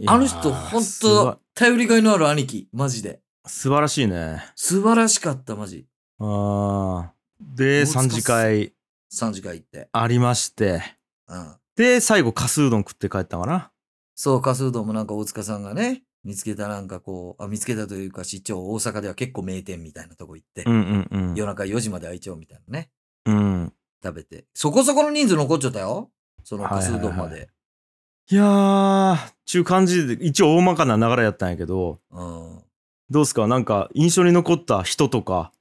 [0.07, 3.19] あの人、ほんと、頼りがいのある兄貴、マジで。
[3.45, 4.43] 素晴らしいね。
[4.55, 5.85] 素晴らしかった、マジ。
[6.19, 7.13] ああ。
[7.41, 8.73] で、大塚三次会
[9.11, 9.89] 3時間行って。
[9.91, 10.81] ありまして。
[11.27, 11.55] うん。
[11.75, 13.71] で、最後、かすうどん食って帰ったかな。
[14.15, 21.35] そう、かすうどんもなんか大塚さんがね、見つけたなんかこう、あ、見つけたというか、市長、大阪では結構名店みたいなとこ行って、うんうんうん。
[21.35, 22.89] 夜中4時まで開いちゃおうみたいなね、
[23.25, 23.73] うん。
[24.01, 24.45] 食べて。
[24.53, 26.11] そこそこの人数残っちゃったよ。
[26.45, 27.49] そのかすうどんまで。
[28.29, 32.62] いやー、ちゅう感じで、一応大まかな流れやったんやけど、うん。
[33.13, 33.45] どうすか？
[33.45, 35.51] なんか、印象に残った人とか、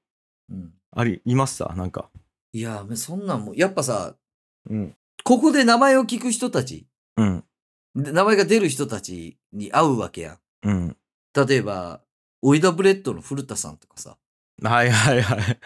[0.50, 0.72] うん。
[0.90, 1.74] あり、いました？
[1.74, 2.08] なんか。
[2.54, 4.14] いや、そんなんも、やっぱさ、
[4.70, 4.96] うん。
[5.22, 6.86] ここで名前を聞く人たち、
[7.18, 7.44] うん。
[7.94, 10.38] で名前が出る人たちに会うわけやん。
[10.62, 10.96] うん。
[11.46, 12.00] 例えば、
[12.40, 14.16] オイダブレッドの古田さんとかさ、
[14.62, 15.58] はいはいはい。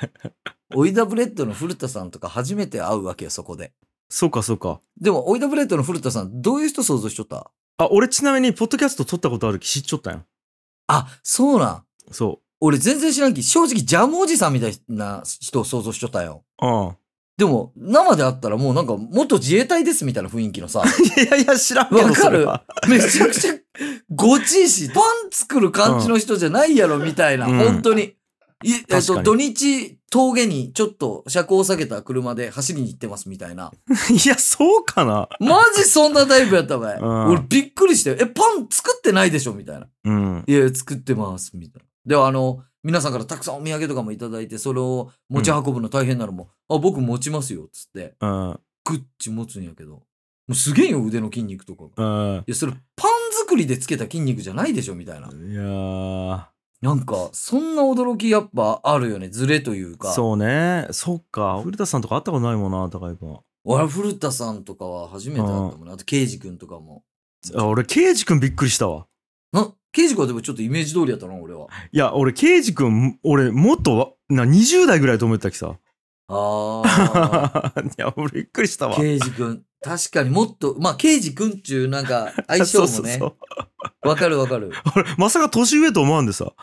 [0.74, 3.72] オイダブレッドの古田さんとか初めて会うわけよ、そこで。
[4.10, 4.80] そうかそうか。
[5.00, 7.52] でも、オイダブレッドの古田さん、どういう人想像しとった？
[7.78, 10.24] あ、俺ちなみに、ポッドキャスト録ったことあるき知っちゃったんよ。
[10.88, 11.84] あ、そうなん。
[12.12, 16.44] そ俺全然知らんき、正直ジャムおじさんみたいな人を想像しとったよ。
[16.62, 16.66] う。
[16.66, 16.96] うん。
[17.36, 20.82] でも、生で会ったらもうなんか、元自衛隊ですみたいな雰囲気のさ、
[21.18, 22.14] いやいや、知らんけどわかる？
[22.14, 23.54] それはめちゃくちゃ、
[24.10, 28.14] ごちいし、パン作る感じの人じゃないやろ、みたいな、うん本当に。
[28.64, 33.72] いえっと、確かに土日、峠にちょっと車高を下げた車で走りに行ってます、みたいな。
[34.10, 35.28] いや、そうかな？
[35.40, 36.98] マジそんなタイプやったわい。
[36.98, 39.88] うん俺びっくりして、え、パン作ってないでしょみたいな。
[40.04, 40.44] うん。
[40.46, 41.88] いや作ってます、みたいな。
[42.06, 48.60] では、あの、皆さんからたくさんお土産とかもいただいて、それを持ち運ぶの大変なのも、あ、僕持ちますよ、つって、うん。
[48.84, 49.90] グッチ持つんやけど。
[49.92, 50.02] も
[50.52, 52.04] うすげえよ、腕の筋肉とかが。
[52.06, 52.36] うん。
[52.38, 55.26] いや、それ、パン作りでつけた筋肉じゃないでしょ、みたいな。
[55.26, 56.44] いやー。
[56.82, 60.12] なんか、そんな驚きやっぱあるよね、ズレというか。
[60.12, 60.86] そうね。
[60.90, 61.60] そっか。
[61.62, 63.38] 古田さんとか会ったことないもんな、高井君。
[63.64, 65.92] 俺、古田さんとかは初めて会ったもんね。
[65.92, 67.02] あと、ケイジ君とかも。
[67.56, 69.06] あ俺、ケイジ君びっくりしたわ。
[69.52, 71.66] な、ケイジ君はでもちょっとイメージ通りやったな、俺は。
[71.90, 75.78] いや、俺、ケイジ君、俺、もっとわ、な、20代ぐらいと思ってたきさ。
[76.28, 78.96] あ いや、俺、びっくりしたー、わ。
[78.96, 79.62] ケイジ君。
[79.82, 83.20] 確かにもっと、まあ、ケイジ君っちゅう、なんか、 相性もね
[84.02, 84.72] わかるわかる。
[84.96, 86.52] 俺、まさか年上と思わんでさ。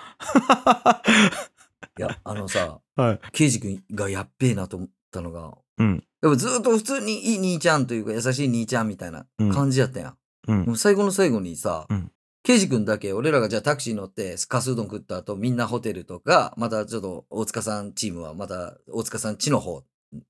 [1.98, 3.20] いや、あのさ、はい。
[3.32, 6.04] ケイジ君がやっべえなと思ったのが、うん。
[6.22, 10.18] やっぱずっと普通にいい兄ちゃんというか優しい兄ちゃんみたいな感じやったやん。
[10.48, 10.66] うん。
[10.66, 12.12] もう最後の最後にさ、うん
[12.46, 19.84] ケイジ君だけ俺らがじゃあタクシー乗ってカスうどん食った後みんなホテルとか、またちょっと大塚さんチームはまた大塚さん地の方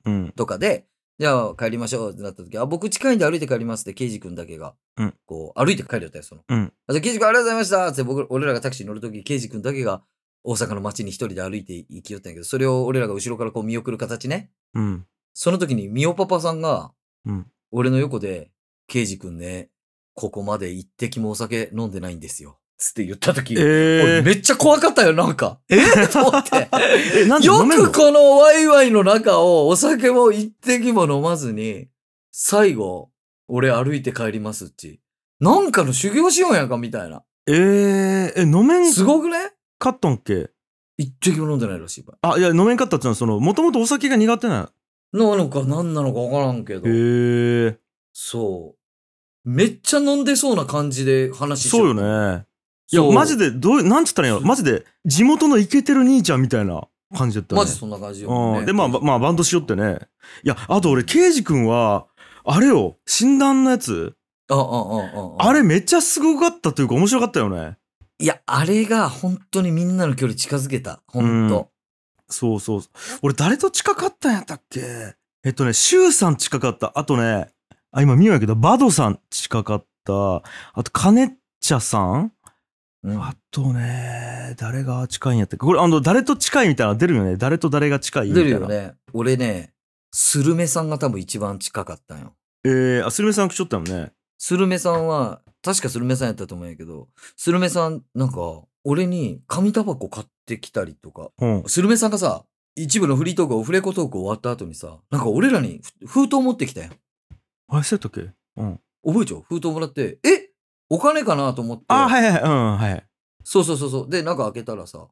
[0.06, 0.32] うん。
[0.36, 0.86] とかで、
[1.20, 6.42] じゃあ帰りましょうってなった時、あ、僕近いんで歩いて帰りますってケイジ君だけが、うんこう歩いて帰るよったよ、その。
[6.48, 10.04] うんあじゃあケイジ君ありがとうございましたって僕、俺らがタクシー乗る時、ケイジ君だけが
[10.44, 14.52] 大阪の街に一人で歩いて行きよったんやけど、それを俺らが後ろからこう見送る形ね。
[14.74, 15.06] うん。
[15.34, 16.92] その時にミオパパさんが、
[17.26, 18.52] うん俺の横で、
[18.88, 19.70] ケイジ君ね、
[20.14, 22.60] ここまで一滴もお酒飲んでないんですよ。
[22.78, 25.60] つって言った時、俺えめっちゃ怖かったよ、なんか。
[25.70, 25.78] え？
[26.12, 26.70] と思って。
[27.46, 31.88] よくこのワイワイの中をお酒も一滴も飲まずに、
[32.32, 33.10] 最後、
[33.48, 35.00] 俺歩いて帰りますっち。
[35.40, 37.24] なんかの修行しようやんか、みたいな。
[37.48, 38.92] えー、え、飲めん？
[38.92, 39.38] すごくね？
[39.78, 40.50] かったんけ？
[40.98, 42.06] 一滴も飲んでないらしい。
[42.22, 44.72] あ、いや、飲めんかったってのは、その、もともとお酒が苦手な
[45.12, 46.88] なのか何なのかわからんけどの。。
[46.88, 47.78] へえ。
[48.14, 48.76] そ
[49.46, 49.50] う。
[49.50, 51.94] めっちゃ飲んでそうな感じで話しそうよ。
[51.94, 52.46] ね。
[52.92, 54.42] いや、マジで、どうなんつったらいいの？
[54.42, 57.62] マジで、地元のイケてる兄ちゃんみたいな感じだったね。
[57.62, 58.60] マジそんな感じよ、ね。
[58.60, 58.66] うん。
[58.66, 60.00] で、まあ、まあ、バンドしよってね。
[60.44, 62.08] いや、あと俺、ケイジ君は、
[62.46, 64.16] あれよ、診断のやつ、
[64.50, 67.78] あ、あ、あ、あ、あれめっちゃすごかったというか面白かったよね。
[68.20, 71.02] いや、あれが本当にみんなの距離近づけた。
[71.08, 71.70] 本当、
[72.30, 72.82] そうそう。
[73.22, 75.16] 俺誰と近かったんやったっけ？
[75.46, 76.92] えっとね、シュウさん近かった。
[76.96, 77.48] あとね、
[77.92, 80.36] あ、今見ようやけど、バドさん近かった。
[80.36, 80.44] あ
[80.84, 82.33] と、カネッチャさん
[83.04, 85.66] うんあとね、誰が近いんやったっけ？
[85.66, 87.36] これ、あの、誰と近いみたいなの出るよね。
[87.36, 88.50] 誰と誰が近いみたいな。
[88.50, 88.68] 出るよ。
[88.68, 88.96] ね。
[89.12, 89.74] 俺ね、
[90.12, 92.34] スルメさんが多分一番近かったんよ。
[92.64, 94.14] えー、あ、スルメさん来ちょったもんね。
[94.38, 101.64] スルメさんは、確かスルメさんやったと思うんやけど、スルメさん、なんか、俺に紙タバコ買ってきたりとか、うん。
[101.68, 106.92] スルメさんがさ、一部のフリートーク、オフレコトーク終わった後にさ、なんか俺らにふ封筒持ってきたやん。
[107.68, 108.32] あれ、そうやったっけ？
[108.58, 108.80] うん。
[109.06, 109.44] 覚えちゃう？
[109.48, 110.43] 封筒もらって、え？
[110.94, 111.86] お金かなと思って。
[111.88, 112.42] あ、はいはいはい。
[112.44, 113.04] うん、はい。
[113.44, 114.10] そうそうそうそう。
[114.12, 115.08] で、中開けたらさ、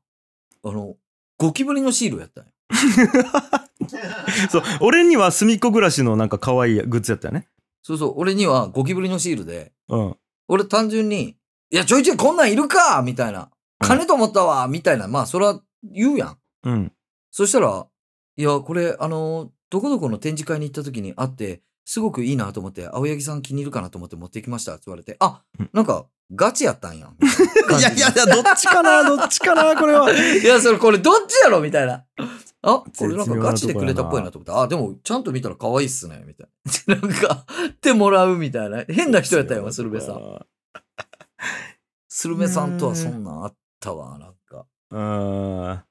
[0.63, 0.95] あの、
[1.39, 2.51] ゴキブリのシールやったんよ。
[4.51, 7.47] そう、俺には隅っこ暮らしのなんか可愛いグッズやったよね。
[7.81, 10.15] そうそう、俺にはゴキブリのシールで、うん。
[10.47, 11.35] 俺単純に、
[11.71, 13.49] いや、ちょいちょいこんなんいるかみたいな。
[13.79, 15.07] 金と思ったわみたいな。
[15.07, 16.37] まあ、それは言うやん。
[16.63, 16.91] うん。
[17.31, 17.87] そしたら、
[18.37, 27.09] いや、これ、あの、どこどこの展示会に行った時に会って、すごくいいなと思って、青柳さん気に入るかなと思って持ってきましたって言われて、あうん、なんか、ガチやったんや。
[27.19, 30.09] みたいやいやいや、どっちかな、どっちかな、これは。
[30.13, 32.05] いや、それこれどっちやろみたいな。
[32.63, 36.47] あ、これなんかガチでくれたっぽいなと思って、あ、でもちゃんと見たら可愛いっすね、みたい
[36.87, 36.95] な。
[37.01, 38.85] なんか、ってもらうみたいな。
[38.87, 40.45] 変な人やったよ、スルメさん。
[42.07, 44.65] スルメさんとはそんなんあったわ、なんか。
[44.91, 45.83] うん。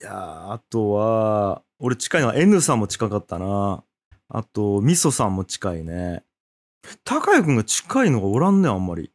[0.00, 3.84] いやーあとは、俺近いのは N さんも近かったな。
[4.28, 6.24] あと、みそさんも近いね。
[7.04, 9.10] 高谷くんが近いのがおらんねあんまり。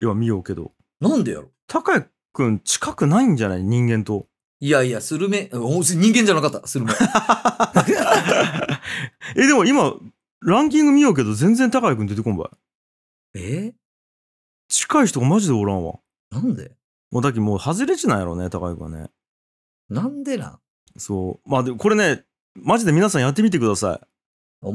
[0.00, 0.72] 今見ようけど。
[1.00, 1.50] なんでやろ？
[1.66, 3.62] 高谷くん近くないんじゃない？
[3.64, 4.26] 人間と。
[4.60, 6.92] いやいや、スルメ、お人間じゃなかった、スルメ。
[9.36, 9.94] え、でも今、
[10.40, 12.50] ランキング見ようけど全然高谷くん出てこんば
[13.34, 13.38] い。
[13.38, 13.74] え？
[14.68, 16.00] 近い人がマジでおらんわ。
[16.30, 16.72] なんで？
[17.10, 19.10] もうだけもう外れ値なんやろね、高谷くんはね。
[19.88, 20.60] なんでなん？
[20.96, 21.48] そう。
[21.48, 22.24] まあでもこれね、
[22.54, 24.06] マジで皆さんやってみてください。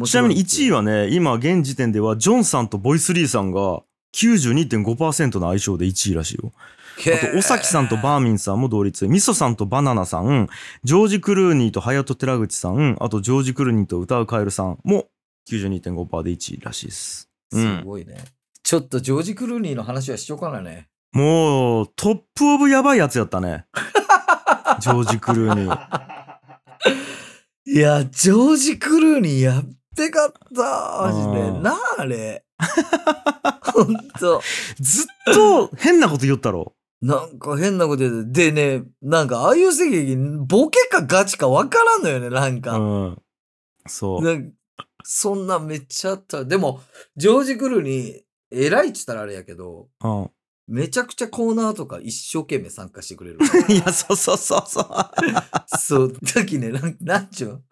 [0.06, 3.82] ちなみに1位は、はね、今現時点ではジョンさんとボイスリーさんが
[4.16, 6.54] 92.5%の相性で1位らしいよ。
[6.98, 9.08] あと、尾崎さんとバーミンさんも同率。
[9.08, 10.48] ミソさんとバナナさん、
[10.84, 15.08] ジョージ・クルーニーと隼人寺口さん、あとジョージ・クルーニーと歌うカエルさんも
[15.50, 17.30] 92.5%で1位らしいです。
[17.52, 17.84] うすん。
[17.84, 18.24] ごいね。
[18.62, 20.88] ちょっとジョージ・クルーニーの話はしちゃおうかなね。
[21.12, 23.66] もう、トップオブやばいやつやったね。
[24.80, 25.90] ジョージ・クルーニー。
[27.66, 29.64] いや、ジョージ・クルーニーやっ
[29.96, 31.02] てかった。
[31.02, 31.48] マジで。
[31.50, 32.46] うんなあ、あれ。
[33.62, 34.42] ほんと。
[34.80, 36.76] ずっと変なこと言ったろ。
[37.02, 38.52] なんか変なこと言うて。
[38.52, 42.78] でね、なんかああいう席ボケかガチかわからんのよね、なんか。
[42.78, 43.22] うん。
[43.88, 44.54] そう。
[45.04, 46.46] そんなめっちゃあった。
[46.46, 46.82] でも、
[47.16, 50.32] ジョージ・クルーニー、偉いっつったらあれやけど、うん。
[50.68, 53.40] めちゃくちゃコーナーとか一生懸命参加してくれる。
[53.68, 55.78] いや、そうそうそうそう。
[55.78, 57.64] そう、時ね、なんなんちゅうん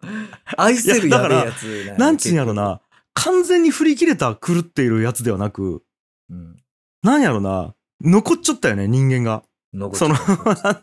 [0.56, 2.54] 愛せるやべえやつなんやなんちゅうんやろ。
[2.54, 2.80] な。
[3.14, 5.82] 完全に振り切れた狂っているやつではなく、
[6.30, 6.56] うん。
[7.02, 7.74] なんやろな。
[8.02, 9.42] 残っちゃったよね、人間が。
[9.72, 10.08] 残ってた。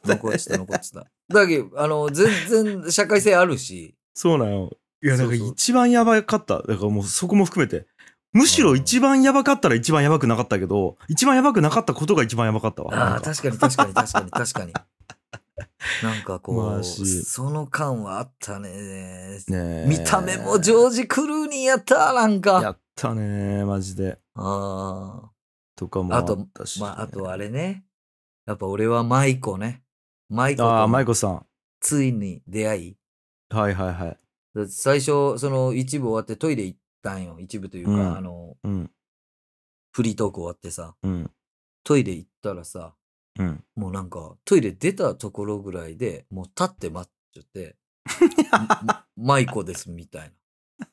[0.06, 1.06] 残ってた、残ってた。
[1.32, 4.78] だけど、あの、全然社会性あるし、そうなんよ。
[5.02, 6.62] いや、だからそうそう一番やばかった。
[6.62, 7.88] だからもうそこも含めて。
[8.32, 12.94] むしろ一番やばかったら一番やばくなかったけど、一番やばくなかったことが一番やばかったわ。
[12.94, 14.74] ああ、確かに確かに確かに確かに。
[16.04, 18.70] なんかこう、その感はあったね。
[18.70, 22.62] ねえ見た目もジョージ・クルーニーやった、なんか。
[22.62, 24.20] やったね、マジで。
[24.36, 25.32] あ
[25.76, 26.86] とかもああとったし、あ。
[26.86, 27.86] まあ、あとあれね。
[28.46, 29.84] やっぱ俺はマイコね。
[30.30, 31.46] マイコああ、と舞子さん。
[31.80, 32.98] ついに出会い。
[33.50, 34.18] はいはいはい。
[34.68, 37.38] 最初、その一部終わってトイレ行ったんよ。
[37.40, 38.92] 一部というか、うんあの、うん、
[39.92, 41.32] フリートーク終わってさ、うん、
[41.84, 42.96] トイレ行ったらさ、
[43.38, 43.64] うん。
[43.76, 47.76] もうなんか、トイレ出たところぐらいでもう立って待っちゃって、
[48.86, 50.34] まマイコですみたい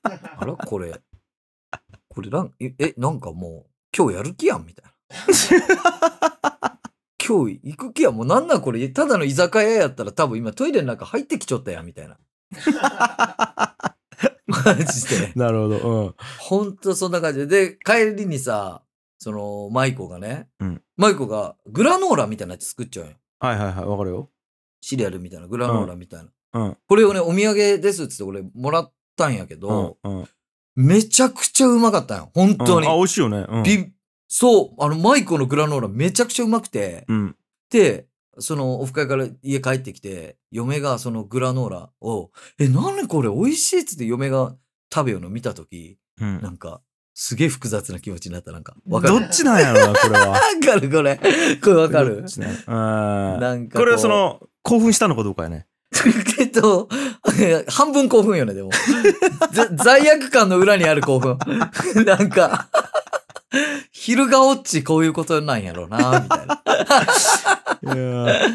[0.04, 0.10] な。
[0.38, 1.00] あらこれ、
[2.08, 4.92] これなん、え、えなんかもう、今日やる気やんみたいな。
[7.26, 12.16] 今日行く気やんもうなんなんこれ、ただの居酒屋やったら多分今トイレの中入ってきちゃったやんみたいな。
[14.64, 15.32] マジで。
[15.36, 15.76] なるほど。
[15.78, 16.14] うん。
[16.38, 17.46] ほんとそんな感じで。
[17.46, 18.82] で、帰りにさ、
[19.18, 23.12] その、マイコがね、うんマイコがグラノーラみたいなやつ作っちゃうよ。
[23.38, 24.30] はいはいはい、わかるよ。
[24.80, 26.30] シリアルみたいな、グラノーラみたいな。
[26.60, 26.76] うん。
[26.88, 29.98] これをね、お土産ですっつって俺もらったんやけうんど、。
[30.02, 30.28] うん。
[30.74, 32.30] めちゃくちゃうまかったよ。
[32.34, 32.86] 本当に。
[32.86, 33.46] うんあ、美味しいよね。
[33.46, 33.62] うん。
[33.62, 33.92] び
[34.28, 37.36] そう、あの、マイコのグラノーラめちゃくちゃうまくて、うん。
[37.70, 38.06] で、
[38.38, 44.54] そのオフ会から家帰ってきて、嫁がそのグラノーラを、え、何これ美味しいっつって嫁が
[44.92, 46.80] 食べようの見たとき、うんなんか、
[47.14, 48.74] すげえ複雑な気持ちになった、なんか。
[48.88, 49.20] わかる？
[49.20, 50.28] どっちなんやろな、これは。
[50.36, 51.16] わかるこれ。
[51.62, 52.22] これわかる？
[52.22, 52.74] ねうん。
[52.74, 53.82] なんかこう。
[53.82, 55.66] これはその、興奮したのかどうかやね。
[56.38, 56.88] えっと、
[57.68, 58.70] 半分興奮よね、でも。
[58.70, 61.38] ぜ罪悪感の裏にある興奮。
[62.04, 62.68] なんか、
[63.92, 66.62] 昼がオッチこういうことなんやろうな、みたいな。
[67.82, 68.54] いやー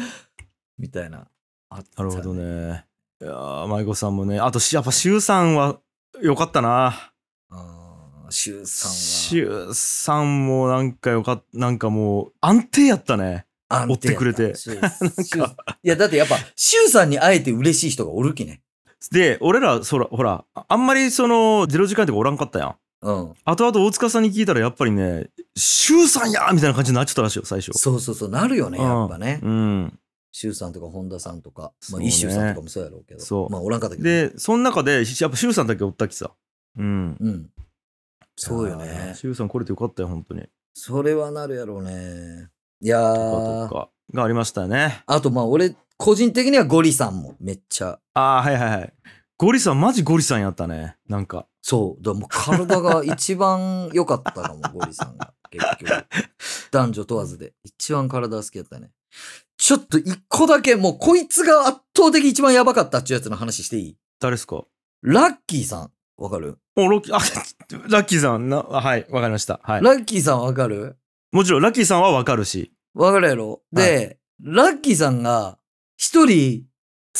[0.78, 1.26] みたいな。
[1.70, 2.34] あなるほど。
[2.34, 2.84] ね。
[3.20, 4.40] いやー舞子さんもね。
[4.40, 5.78] あとし、やっぱ、周さんは
[6.20, 7.12] 良かったな。
[7.50, 8.96] あーシュウさんは。
[8.96, 11.58] 周さんもなんかよかった。
[11.58, 13.46] なんかもう、安定やったね。
[13.68, 14.54] 安定や追ってくれて
[15.82, 18.60] いや、だってやっぱ、シュウさんに会えて嬉しい人がおるきね。
[19.10, 22.76] で、俺ら、そら、ほら、あんまりその、ゼロ時間とかおらんかったやん。
[23.02, 23.34] うん。
[23.44, 27.72] 後々大塚さんに聞いたら、やっぱりね、周さんやみたいな感じになっちゃったらしいよ、最初。
[27.76, 29.40] そうそうそう、なるよね、やっぱね。
[29.42, 29.98] うん。
[30.30, 33.20] シュウさんとか本田さんとか、まあ、そうねイッシュさんとかもそうやろうけど。
[33.20, 34.08] そうまあ、おらんかったけど。
[34.08, 36.30] で、その中で、やっぱ周さんだけおったきさ。
[36.78, 37.16] うん。
[37.20, 37.50] うん。
[38.36, 39.14] そうよね。
[39.14, 40.48] 周さん来れてよかったよ、本当に。
[40.74, 42.48] それはなるやろうね。
[42.80, 43.74] いやとかーと。
[43.74, 45.02] かがありましたよね。
[45.06, 48.92] あと、まあ、俺、個人的にはゴリさんもめっちゃ、ああ、はいはいはい。
[49.42, 50.94] ゴリさん、マジゴリさんやったね。
[51.08, 51.48] なんか。
[51.62, 55.34] そう、だもう体が一番良かったかも、 ゴリさんが。
[55.50, 56.04] 結局。
[56.70, 57.52] 男女問わずで。
[57.64, 58.92] 一番体好きやったね。
[59.56, 63.96] ちょっと一個だけ、もうこいつが圧倒的一番やばかったっちゅうやつの話していい？
[64.20, 64.62] 誰ですか？
[65.02, 66.58] ラッキーさん、わかる？
[66.76, 67.18] お、ロッキー、あ、
[67.88, 69.58] ラッキーさんな、あはい、わかりました。
[69.64, 69.82] はい。
[69.82, 70.96] ラッキーさんわかる？
[71.32, 72.72] もちろん、ラッキーさんはわかるし。
[72.94, 73.60] わかるやろ？
[73.72, 75.58] で、ラッキーさんが
[75.96, 76.64] 一人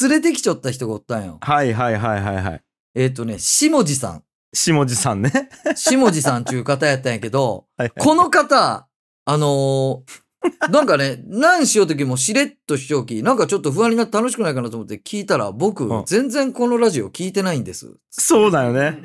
[0.00, 1.38] 連れてきちゃった人がおったんよ。
[1.40, 2.62] はいはいはいはいはい。
[2.94, 4.24] えっ、とね、下地さん。
[4.52, 5.30] 下地さんね。
[5.74, 8.86] 下地さんちゅう方やったんやけど、はいはいこの方、
[9.24, 10.22] あのー
[10.70, 17.96] なんかね、何しようときもしれっとしようき、なんかちょっと不安になって楽しくないかなと思って聞いたら、僕うん、全然このラジオ聞いてないんです。
[18.10, 19.02] そうだよね。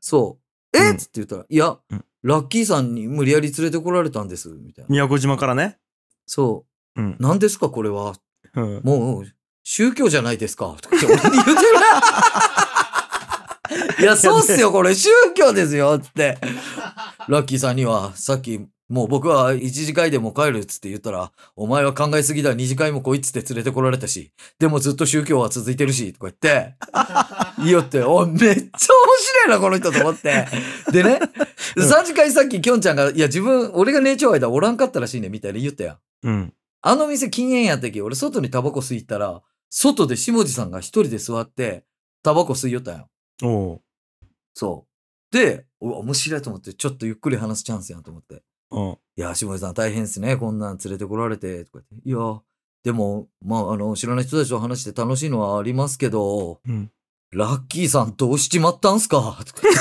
[0.00, 0.38] そ
[0.74, 0.78] う。
[0.78, 4.50] えうんっつって言ったら、いやうん、ラッキーさんに無理やり連れてこられたんです。
[4.50, 4.88] みたいな。
[4.90, 5.78] 宮古島からね。
[6.26, 6.66] そ
[6.96, 7.16] うんう。。
[7.20, 8.14] 何ですかこれは。
[8.54, 8.80] うん。
[8.84, 9.24] もう、
[9.68, 10.76] 宗教じゃないですか。
[10.80, 11.56] とかって俺に言ってる。
[13.98, 15.98] いや、そうっすよ、これ宗教ですよ。
[15.98, 16.38] つって。
[17.26, 26.76] ラッキーさんには、さっき、もう僕は一次会でも帰るっつって言ったら、お前は考えすぎだ、二次会も来いっつって連れてこられたし、でもずっと宗教は続いてるし、とか言って、
[27.64, 30.46] いいよって、おい、めっちゃ面白いな、この人と思って。
[30.92, 31.18] でね、
[31.76, 35.98] 三次会さっききょんちゃんが、いや、自分、俺が寝ちゃう間おらんかったらしいね、みたいに言ったやん。
[36.22, 36.52] うん。
[36.82, 41.84] あの店禁煙やったき、俺外にタバコ吸いったら、外で下地さんが一人で座って、
[42.22, 43.08] タバコ吸いよったんよ。
[43.42, 43.80] おう。
[44.54, 44.86] そ
[45.32, 45.34] う。
[45.36, 48.42] で、面白いと思って、ちょっとゆっくり話すチャンスやんと思って。
[48.70, 48.98] うん。
[49.16, 50.36] いや、下地さん大変っすね。
[50.36, 51.64] こんなん連れてこられて。
[51.64, 52.08] とか言って。
[52.08, 52.40] いや、
[52.84, 56.90] でも、まあ、あの、知らない人たちと話して楽しいのはありますけど、うん。
[57.32, 59.36] ラッキーさんどうしちまったんすか？
[59.44, 59.76] とか言っ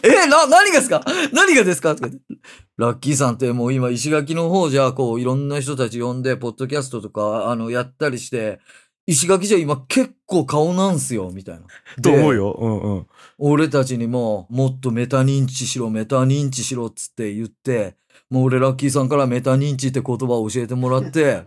[0.00, 1.02] て え、な、何がですか？
[1.32, 1.94] 何がですか？
[1.94, 2.34] とか言って
[2.78, 8.60] ラッキーさんってもう今石垣の方じゃ、こういろんな人たち呼んで、ポッドキャストとか、あの、やったりして、
[9.04, 11.62] 石垣じゃ今結構顔なんすよ、みたいな。
[11.96, 12.52] でと思うよ。
[12.52, 13.06] うんうん。
[13.38, 17.96] 俺たちにも、もっとメタ認知しろ、メタ認知しろっつって言って、
[18.30, 21.42] もう俺ラッキーさんからメタ認知って言葉を教えてもらって、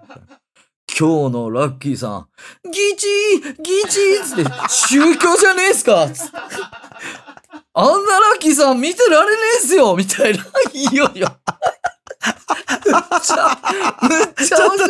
[0.99, 2.27] 今日のラッキーさん、
[2.69, 6.07] ギチーギチーつって、宗教じゃねえすか？
[6.09, 6.37] つって
[7.73, 10.43] あんなラッキーさん見てられねえっすよみたいな。
[10.73, 11.31] いよいよ。
[12.83, 13.57] むっちゃ、
[14.01, 14.89] むっちゃ面白い。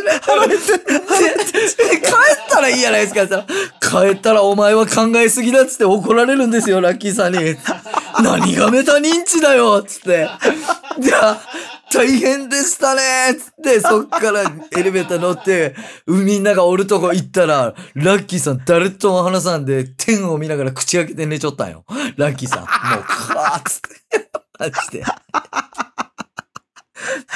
[1.99, 3.45] 帰ったらいいやないですか
[3.79, 7.55] 帰ったらお前は考えすぎだっつって怒られるんですよ、ラッキーさんに。
[8.23, 10.27] 何がメタ認知だよっつって。
[10.99, 11.41] じゃあ、
[11.93, 15.75] 大変でしたねっつって、そっからエレベーター乗って、
[16.07, 21.85] みんながおるとこ行ったら、ラッキーさん誰とも話さんで、天を見ながら口開けて寝ちょったんよ。
[22.17, 22.59] ラッキーさん。
[22.61, 22.69] もう、
[23.03, 24.29] カーっつって。
[24.59, 25.03] マジで。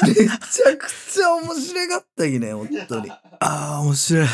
[0.04, 3.12] めちゃくちゃ面白かったきね、本当に。
[3.12, 4.28] ああ、面白い。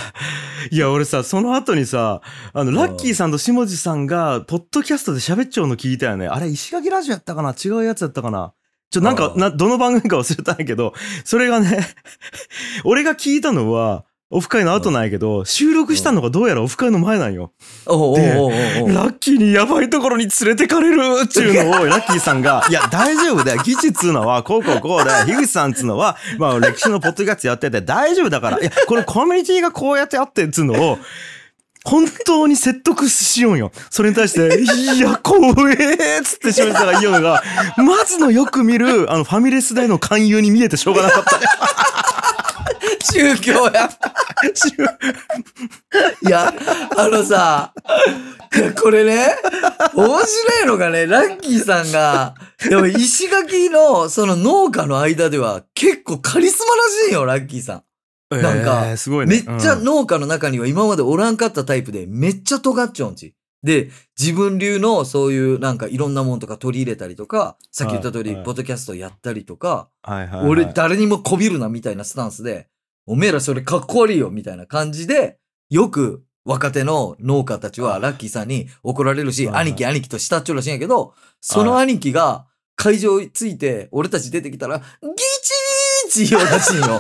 [0.72, 2.22] いや、俺さ、その後にさ、
[2.54, 6.28] あの、ラッキーさんと下地さんが、ポッドキャストで喋っちゃうの聞いたよね。
[6.28, 7.56] あれ、石垣ラジオやったかな？
[7.58, 8.54] 違うやつやったかな？
[8.92, 11.88] ちょ、なんかあ、あな、どの番組か忘れたんやけど、 それがね、
[12.84, 17.52] 俺が聞いたのは、オフ会の後なんやけど、収録したのがどうやらオフ会の前なんよ。
[17.86, 18.52] おうおおうおう
[18.84, 23.62] おうラッキーにやばいところに連れてかれるっちゅうのを、ラッキーさんが、いや、大丈夫だよ。
[23.62, 28.60] 技術っつうのは、こうこうこうで、樋口さんっつうのは、まあ、歴史のポッドキャストやってて大丈夫だから。
[28.60, 31.00] いや、これコミュニティがこうやってやってっつうのを、
[31.84, 33.72] 本当に説得しようんよ。
[33.90, 37.42] それに対して、いや、怖えっつってしまったら言うのが、
[37.78, 41.46] まずのよく見る、あの、ファミレス代の勧誘に見えてしょうがなかったね。
[43.12, 43.90] 宗教や。
[46.26, 46.54] いや、
[46.98, 47.74] あのさ、
[48.82, 49.36] これね、
[49.94, 52.36] 面白いのがね、ラッキーさんが、
[52.70, 57.84] でも石垣のその農家の間では結構カリスマらしいよ、ラッキーさん。
[58.32, 58.86] なんか。
[59.28, 63.36] めっちゃうん農家の中には今までおらんかったタイプで、めっちゃ尖っちゃうんち。
[63.64, 69.90] で、自分流のそういうなんかいろんなもんとか取り入れたりとか、さっき言った通り、ポッドキャストやったりとか、
[70.46, 72.68] 俺誰にもこびるなみたいなスタンスで、
[73.06, 75.38] おめえらそれかっこ悪いよみたいな感じで、
[75.70, 84.84] よく若手の農家たちはラッキーさんに怒られるし、兄貴兄貴としたっちょらしいんやけど、その兄貴が会場ついて俺たち出てきたら、ギ
[86.10, 87.00] チーチ言うらしいよ。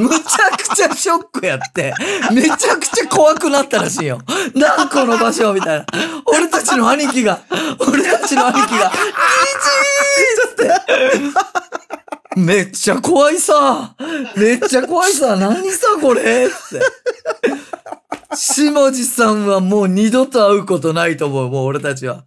[0.00, 1.94] むちゃくちゃショックやって、
[2.32, 4.20] めちゃくちゃ怖くなったらしいよ。
[4.54, 5.86] なんこの場所みたいな。
[6.26, 7.40] 俺たちの兄貴が、
[7.78, 8.96] 俺たちの兄貴が、ギ
[10.56, 11.32] チーっ
[12.34, 12.40] て。
[12.40, 13.94] めっちゃ怖いさ。
[14.36, 15.36] めっちゃ怖いさ。
[15.36, 16.54] 何さこれって。
[18.34, 22.24] 下地さんはもう二度と会うことないと思う、もう俺たちは。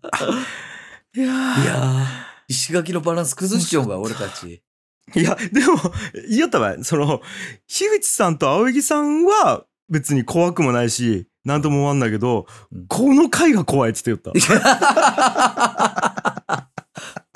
[1.15, 2.05] いやいやー、
[2.47, 4.63] 石垣のバランス崩しちゃうわ、俺たち。
[5.13, 5.77] ーいや、でも、
[6.27, 6.75] 言いよったわ。
[6.83, 7.21] その、
[7.67, 14.31] 樋口さんと青柳さんは別に怖くもないし、なんとも思わんだけど、うんこの回が怖いっつって言った。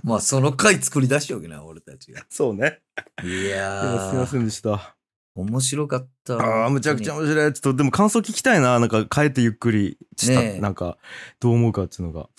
[0.04, 2.26] まあ、その回作り出しておけな、俺たちが。
[2.30, 2.82] そうね。
[3.24, 4.98] いいやすいませんでした。
[5.36, 6.36] 面白かった。
[6.36, 7.54] ああ、むちゃくちゃ本面白い。
[7.54, 8.80] ちょっとでも感想聞きたいな。
[8.80, 10.98] なんか帰ってゆっくりした、ねえなんか、
[11.40, 12.30] どう思うかっていうのが。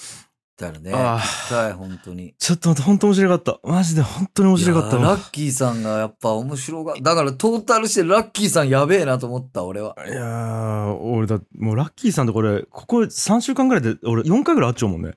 [0.56, 0.72] 当に。
[0.72, 0.92] だよね。
[0.94, 2.34] あー聞きたい、本当に。
[2.38, 3.60] ちょっと待って、本当面白かった。
[3.68, 9.96] マジで本当に面白かったラッキーさんがやっぱ面白が、だからトータルしてラッキーさんやべえなと思った、俺は。
[10.06, 15.14] いやー、俺だ、もうラッキーさんとこれ、ここ3週間ぐらいで、俺4回ぐらい会っちゃうもんね。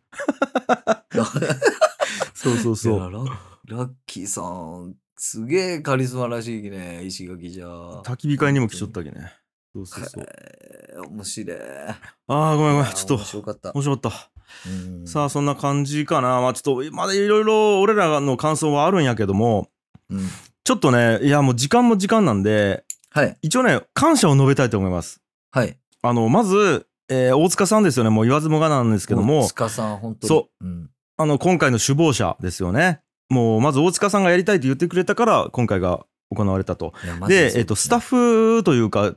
[2.33, 2.89] そうそうそ。
[2.89, 7.65] いうやララッキーさん、すげえカリスマらしいきね、石垣じゃ。
[8.03, 9.33] 焚き火会にも来ちゃったわけね。
[9.86, 10.25] そうそうそう。
[10.28, 11.57] えー面白い。
[11.59, 11.95] あ
[12.28, 12.91] あ、ごめんごめん。
[12.93, 13.71] ちょっと面、白かった。
[13.73, 14.30] 面白かった。
[14.67, 16.41] うんさあ、そんな感じかな。
[16.41, 19.69] まあちょっと、まだいろいろ俺らの感想はあるんやけども、
[20.09, 20.19] うん
[20.63, 25.21] ちょっとね、いやもう時間も時間なんで、はい、一応ね、感謝を述べたいと思います。
[25.51, 25.78] はい。
[26.01, 28.09] あの、まず、えー大塚さんですよね。
[28.09, 30.28] もう言わずもがななんですけども、塚さん、本当に。。
[30.28, 30.89] そううん。
[31.17, 32.99] あの、今回の首謀者ですよね。
[33.30, 36.05] もう、まず大塚さんがやりたいと言ってくれたから、今回が
[36.36, 36.93] 行われたと。
[37.28, 39.15] で、えっと、スタッフ、フというか、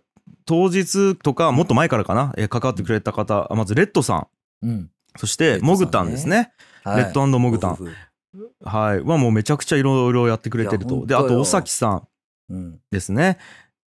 [0.50, 4.26] 当日とか、もっと前からかな、えー関わってくれた方、まずレッドさ
[4.62, 4.90] ん、うん。
[5.16, 6.52] そして、モグタンですね。
[6.82, 7.78] はいレッドモグタン。
[8.64, 9.00] はい。
[9.00, 11.06] はもうめちゃくちゃいろいろやってくれてると。
[11.06, 12.08] で、あと、尾崎さん
[12.48, 12.80] うん。
[12.90, 13.38] ですね。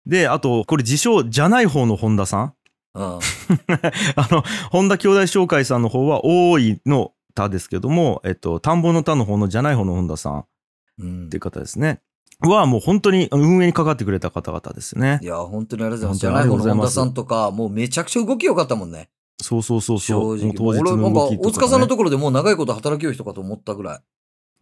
[0.05, 2.53] で、あと、これ自称じゃない方の本田さん。
[2.95, 3.03] うん。
[4.17, 10.45] あの、本田兄弟紹介さんの方は、大いの田ですけども、えっと、田んぼの田の方のじゃない方の本田さんっ
[10.99, 12.01] うんていう方ですね。
[12.47, 15.25] は、もう本当に運営に関わってくれた方々ですねい。
[15.25, 16.19] や、本当にありがとうございます。
[16.19, 19.09] じゃない方の本田さんとか、もうめちゃくちゃ動き良かったもんね。
[19.41, 20.37] そうそうそうそう。
[20.39, 20.53] 正直。
[20.53, 21.49] 当日俺、なんか、の動きとか、ね。
[21.49, 23.99] 大塚さんのところでもう長いこと働きよう人かと思ったぐらい。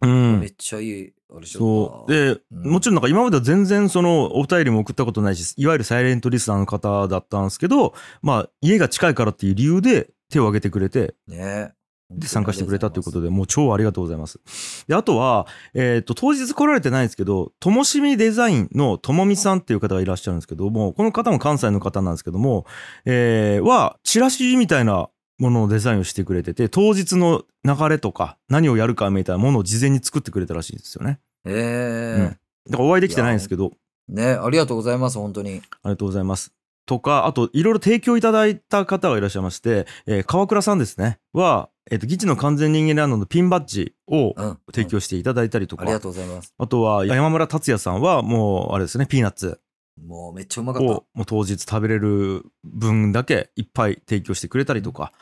[0.02, 0.46] うんめ。
[0.46, 2.12] っちゃいい、あれしそう。
[2.12, 11.72] で、で、うんもちろんなんか今までは全然そのお便りも送ったことないし、いわゆるサイレントリスナーの方だったんですけど、まあ家が近いからっていう理由で手を挙げてくれて、ね
[12.10, 14.40] で参加してくれたということで、もう超ありがとうございます。
[14.88, 22.66] で、あとは、えっ、と、当日来られてないんですけど、ともしみデザインのともみさんっていう方がいらっしゃるんですけども、この方も関西の方なんですけども、
[23.04, 31.20] えーは、チラシみたいなもののデザインをしてくれてて、当日の流れとか、何をやるかみたいなものを事前に作ってくれたらしいんですよね。
[31.46, 32.36] ええうん
[32.70, 33.72] だからお会いできてないんですけど、
[34.08, 35.62] ねありがとうございます、本当に。
[35.82, 36.52] ありがとうございます。
[36.88, 44.58] とか、あと、いろいろ提供いただいた方がいらっしゃいまして、えー川倉さんですね、は、えっ、と、ギチの完全人間ランドのピンバッジをうん。
[44.72, 46.54] 提供していただいたりとか、ありがとうございます。
[46.56, 49.60] あとは、山村達也さんは、もう、あれですね、ピーナッツ
[50.02, 50.88] もうめっちゃうまかった。
[50.88, 55.12] を、もう当日食べれる分だけいっぱい提供してくれたりとか、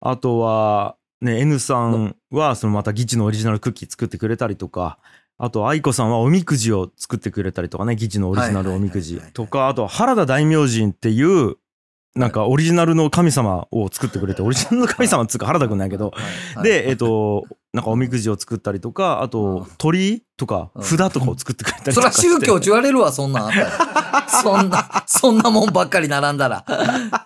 [0.00, 4.98] あとは、ね、N さんは、そのまたギチのオリジナルクッキー作ってくれたりとか、
[5.44, 11.56] あと、愛子さんはおみくじを作ってくれたりとかね、ギチのオリジナルおみくじはいはいはいはいとか、あとは原田大明神っていう、
[12.14, 22.28] なんかオリジナルの神様を作ってくれて、 オリジナルの神様っつうか原田くんなんやけど、はいはいで、えっ、と、なんかおみくじを作ったりとか、あとうん鳥居とかうん札とかを作ってくれたりとかして。
[22.28, 24.26] 宗教って言われるわ、そんなんあったら。
[24.42, 26.64] そんな、そんなもんばっかり並んだら。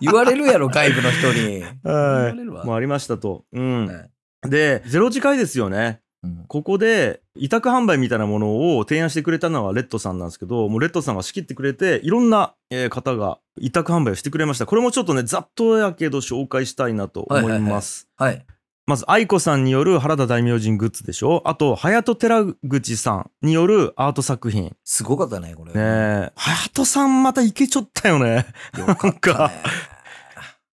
[0.01, 1.61] 言われるやろ、外部の人に。
[1.61, 3.45] 言われるわもうありましたと。
[3.53, 3.85] うん。
[3.85, 4.09] はい
[4.47, 5.99] で、ゼロ次会ですよね。
[6.23, 14.65] うんここで委託販売みたいなものを提案してくれたのはレッドさんなんですけど、もうレッドさんが仕切ってくれて、いろんなえー方が委託販売をしてくれました。
[14.65, 18.07] これもちょっとね、ざっとやけど紹介したいなと思います。
[18.17, 18.45] はい。
[18.89, 24.63] まず、愛子さんによる原田大明神グッズでしょあと、隼人寺口さんによるアート作品。
[24.63, 25.73] ねすごかったね、これ。
[25.75, 26.31] え。
[26.35, 28.47] 隼人さんまたいけちょったよね。
[28.79, 29.53] よかったね。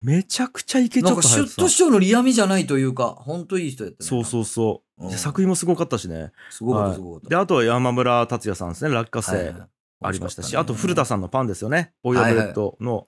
[0.02, 4.08] めちゃくちゃイケちなんっと流行ってたシュッと師匠のリアミじゃないというか、ほんといい人やったね。
[4.08, 7.28] そうそうそう、うん作品もすごかったしねすごかっはいた、すごかった。
[7.30, 9.68] であと山村達也さんですね落花生、はいはい
[10.02, 11.92] ありましたし、あと古田さんのパンですよね。
[12.02, 13.06] オイルブレッドの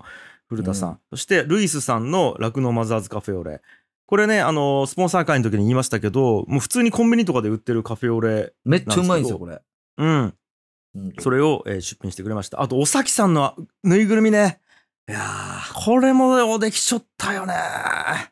[0.49, 0.91] 古田さん。
[0.91, 3.63] うんそして、ルイスさんの酪農マザーズカフェオレ。
[4.05, 9.63] これね、あのスポンサー会の時に言いましたけど、もう普通にコンビニとかで売ってるカフェオレ、めっちゃうまいんですよ、これ。
[9.97, 10.35] うん、
[10.95, 12.61] うんそれを、えー出品してくれました。
[12.61, 14.61] あと、おさきさんのぬいぐるみね。
[15.13, 17.53] いやー、これもできちょったよね。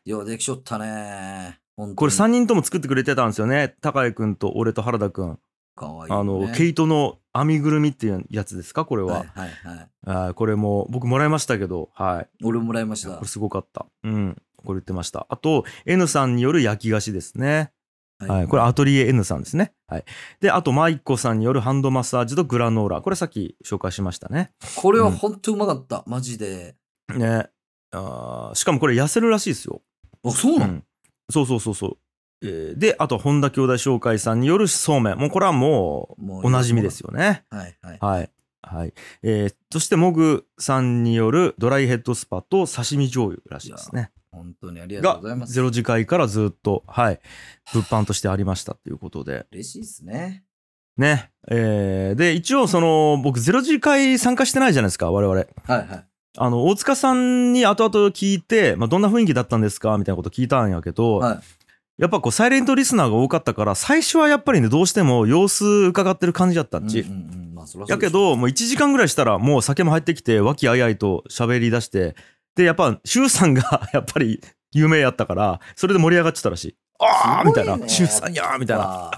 [0.03, 1.59] ようできちょったね。
[1.77, 3.75] これ3人とも作ってくれてたんですよね。
[3.81, 5.37] 高井くんと俺と原田くん。
[5.75, 8.85] かわいいよあね、の、毛糸の編みぐるみっていうやつですか？
[8.85, 9.19] これは。
[9.19, 9.89] はいはいはい。
[10.07, 12.27] あーこれも僕もらいましたけど、はい。
[12.43, 13.27] 俺もらいましたこれ。
[13.27, 13.85] すごかった。
[14.03, 14.35] うん。
[14.57, 15.27] これ言ってました。
[15.29, 17.71] あと、N さんによる焼き菓子ですね。
[18.27, 18.47] はい。
[18.47, 19.73] これアトリエ N さんですね。
[19.87, 20.05] はい。
[20.39, 23.01] で、あと、マイコさんによるハンドマッサージとグラノーラ。
[23.01, 24.51] これさっき紹介しましたね。
[24.75, 26.03] これはほんとうまかった。
[26.07, 26.75] マジで。
[27.15, 27.47] ね。
[27.91, 29.81] あーしかもこれ痩せるらしいですよ。
[30.23, 30.83] あ、そうなの、うん
[31.29, 31.97] そうそうそうそう。
[32.43, 35.17] えーで、あと、本田兄弟紹介さんによるそうめん。
[35.17, 37.45] もうこれはももう、おなじみですよね。
[37.49, 37.97] はいはい。
[37.99, 38.31] はい。
[38.61, 38.93] はい。
[39.23, 44.11] えーそして、モグさんによるドライヘッドスパと刺身醤油らしいですね。
[44.31, 45.53] 本当にありがとうがございます。
[45.53, 47.19] ゼロ次回からずっと、はい、
[47.73, 49.45] 物販としてありましたっていうことで。
[49.51, 50.43] 嬉しいですね。
[50.97, 51.31] ね。
[51.49, 55.35] えーで、一応、その、僕、ゼロ次回参加してないじゃないですか、我々。
[55.35, 56.05] はいはい。
[56.37, 61.39] あの、大塚さんに後々聞いて、まあ、どんな雰囲気だったんですかみたいなこと聞いたんやけど、はい
[61.97, 67.01] やっぱこう、サイレントリスナーが多かったから、最初はやっぱりね、どうしても様子伺ってる感じだったんち。
[67.01, 72.15] うんうんうんまあやけど、もう1時間ぐらいしたら、もう酒も入ってきて、和気あいあいと喋り出して、
[72.55, 74.41] で、やっぱ、周さんが やっぱり
[74.71, 76.75] 有名やったから、それで盛り上がってたらしい。
[76.99, 77.77] ああみたいな。
[77.87, 78.83] 周さんやーみたいな。
[78.83, 79.11] な。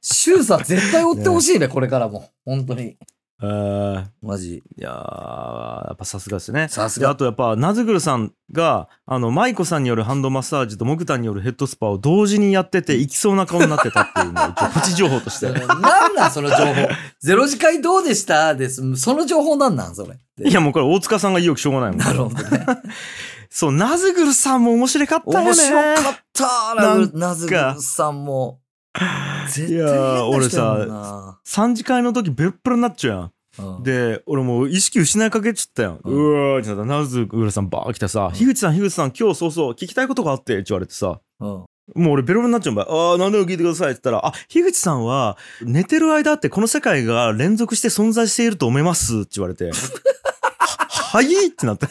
[0.00, 2.30] シュウさん絶対追ってほしいね、これからも。
[2.44, 2.96] 本当に。
[3.42, 4.56] えーマジ。
[4.56, 6.68] いやーやっぱさすがですね。
[6.68, 7.08] さすが。
[7.08, 16.88] であとやっぱナズグルさんがあの舞子さんによるハンドマッサージとモグタンによるヘッドスパを同時にやってて行きそうな顔になってたっていうのを プチ情報としてなんなんその情報。
[17.20, 18.54] ゼロ次会どうでした？
[18.54, 18.96] です。
[18.96, 20.16] その情報なんなんそれ？
[20.48, 22.66] いやもうこれ大塚さんが意欲しょうがないもんなるほどね。
[23.50, 26.74] そうナズグルさんも面白かったよね面白かった
[27.12, 28.60] ナズグさんも。
[28.98, 31.40] いやー変な人やもんな。
[31.46, 33.18] 3次会の時ベロッベロになっちゃう
[33.58, 33.76] やん。
[33.76, 33.82] うん。
[33.82, 41.20] で俺もう意識失いかけちゃったやん、ううんわーってなったらナズグルさんバー来てさ「樋口さん樋口さん今日そうそう聞きたいことがあって」って言われてさ。
[41.40, 41.64] うん。
[41.96, 42.86] もう俺ベロベロになっちゃうんばい。
[42.88, 51.88] ああ、何でも聞いてくださいって言ったら、あ、樋口さんは寝てる間ってこの世界が連続して存在していると思いますって言われて、 ははいってなって。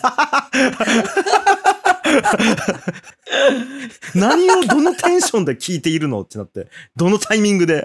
[4.16, 7.84] 何をどのテンションで聞いているのってなって、どのタイミングで。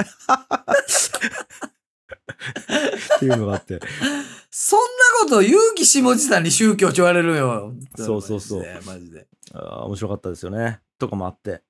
[3.17, 3.81] っていうのがあって。
[4.51, 7.75] そんなこと勇気下地さんに宗教って言われるよ。
[7.97, 9.27] そうそうそうマジで。
[9.53, 10.81] あー面白かったですよね。
[10.99, 11.63] とかもあって。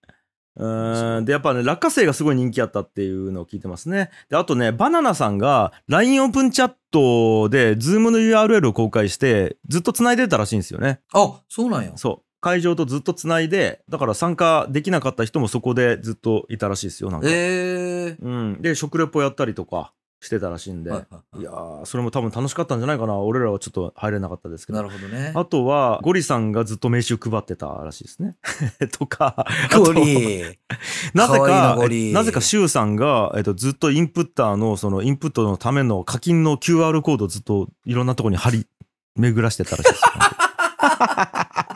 [0.56, 4.10] うーんでやっぱね落花生がすごい人気あったっていうのを聞いてますね。
[4.30, 11.00] であとねバナナさんが LINE オープンチャットで Zoom の URL を公開してずっと繋いでたらしいんですよね。
[11.12, 11.92] あ、そうなんや。
[11.96, 17.26] そう会場とずっと繋いでだから参加できなかった人もそこでずっといたらしいですよなんか。
[17.28, 25.32] ええうん、で食レポやったりとかしてたらしいんで、はいはいはいいやーそれも多分楽しかったんじゃないかな俺らはちょっと入れなかったですけどなるほどね。
[25.34, 28.36] あとは、ゴリさんがずっと名刺を配ってたらしいですね。
[28.96, 29.44] とか、
[29.76, 30.44] ゴリ。
[31.14, 31.76] なぜか
[32.12, 38.68] なぜかシュウさんが、えっと、ずっとインプッターの、そのインプットのための課金の QR コードをずっといろんなところに貼り
[39.16, 40.12] 巡らしてたらしいですよ。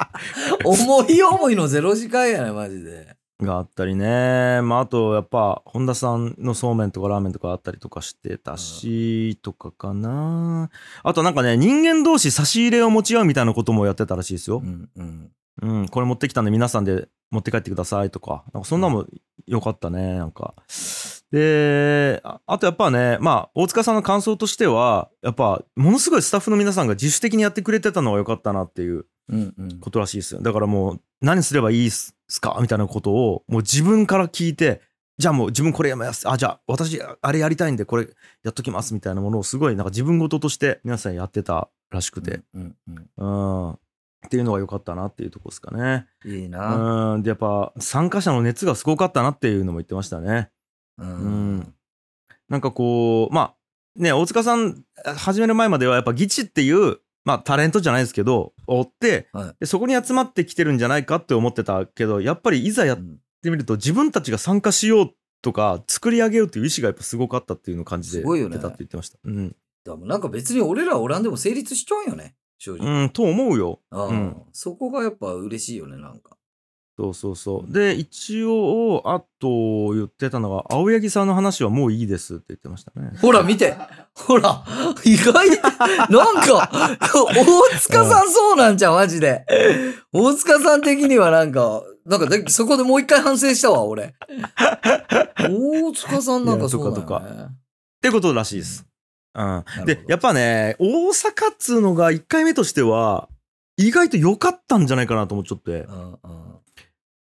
[0.65, 3.17] 思い思いのゼロ時間やね、マジで。
[3.45, 4.61] があったりね。
[4.63, 10.71] まあ、あと、やっぱ、本田さんのそうめんとかラーメンとかあったりとかしてたし、とかかな。
[11.03, 14.67] あとなんかね、人間同士差し入れを持ち合うみたいなこともやってたらしいですよう。
[14.67, 15.31] んうん。
[15.63, 19.07] うん、これ持ってきたんで皆さんで持って帰ってくださいとか、なんかそんなのも
[19.47, 20.55] 良かったね、なんか。
[21.31, 29.07] で、ああとやっぱね、まあ、大塚さんの感想としては、やっぱ、ものすごいスタッフの皆さんが自主的にやってくれてたのが良かったなっていう。
[29.81, 30.41] ことらしいですよ。
[30.41, 34.81] だからもう、何すればいいっすかみたいなことを、もう自分から聞いて、
[35.19, 36.29] じゃあもう自分これやめます。
[36.29, 38.09] あ、じゃあ私あれやりたいんでこれ
[38.43, 43.73] やっときますみたいなものをすごいなんか自分事として皆さんやってたらしくて、うん
[44.27, 46.07] っていうのが良かったなっていうとこですかね。
[46.25, 46.33] うん。
[46.33, 47.15] いいな。
[47.15, 50.51] うん、でやっぱ参加者の熱がすごかったなっていうのも言ってましたね。
[50.99, 51.75] ううん。
[52.49, 53.55] なんかこう、まあ、
[53.97, 54.85] ね、大塚さん
[55.17, 56.99] 始める前まではやっぱギチっていう、
[57.31, 65.11] まあタレントじゃないですけど、追って、はいでそこに集まってきてるんじゃないかって思ってたけど、やっぱりいざやっうんてみると自分たちが参加しよう
[65.41, 69.19] とか作り上げようっていう意思がやっぱすごかったっていうのを感じてすごいよね出たって言ってました。
[69.25, 69.57] うん。
[69.85, 72.35] でもなんか別に俺らおらんでも成立しちゃうんよね。
[72.59, 73.05] 正直。
[73.05, 73.81] うん、と思うよ。
[73.91, 76.37] ああうんそこがやっぱ嬉しいよね、なんか。
[77.01, 77.73] そうそうそう。
[77.73, 83.13] で、一応、あと言ってたのが、青柳さんの話はもういいですって言ってましたね。
[83.23, 83.75] ほら、見て
[84.13, 84.63] ほら
[85.07, 85.49] 意外
[86.11, 89.47] なんか、大塚さんそうなんじゃん、マジで。
[90.13, 94.15] 大塚さん的にはなんか、なんかで、そこでもう一回反省したわ、俺。
[95.39, 97.43] 大塚さんなんかそうだいやとかよね。
[97.45, 97.49] っ
[98.03, 98.87] てことらしいです。
[99.35, 99.65] うん。
[99.87, 103.31] で、やっぱね、大阪っつうのが1回目としては、
[103.79, 105.87] 意外と良かったんじゃないかなと思っちゃって。
[105.89, 106.50] うんうん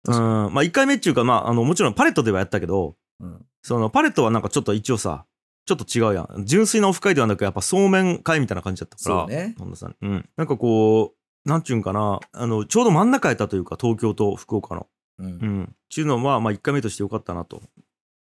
[0.07, 0.53] うん。
[0.53, 5.25] まあ1回目っていうか、まあ、あの、もちろんパレットではやったけど、うんそのパレットはなんかちょっと一応さ、
[5.65, 6.45] ちょっと違うやん。
[6.45, 9.19] 純粋なオフ会ではなく、やっぱそうめん会みたいな感じだったから。
[9.21, 9.55] そうね。
[9.57, 9.95] 本田さん。
[9.99, 10.29] うん。
[10.37, 14.87] なんかこう、なんちゅうんかな、あの、ちょうど真ん中やったというか、東京と福岡の。
[15.17, 15.63] うんうん。
[15.63, 17.63] っていうのは、まあ1回目として良かったなと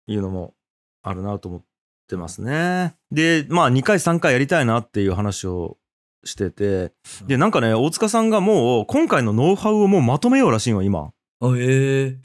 [0.06, 0.52] いうのも
[1.02, 1.62] あるなと思っ
[2.06, 2.94] てますね。
[3.10, 5.78] で、まあ2回3回やりたいなっていう話を
[6.24, 6.92] してて、
[7.26, 11.12] で、なんかね、大塚さんがもう今回のノウハウをもうまとめようらしいわ、今。
[11.42, 12.18] あ、ええ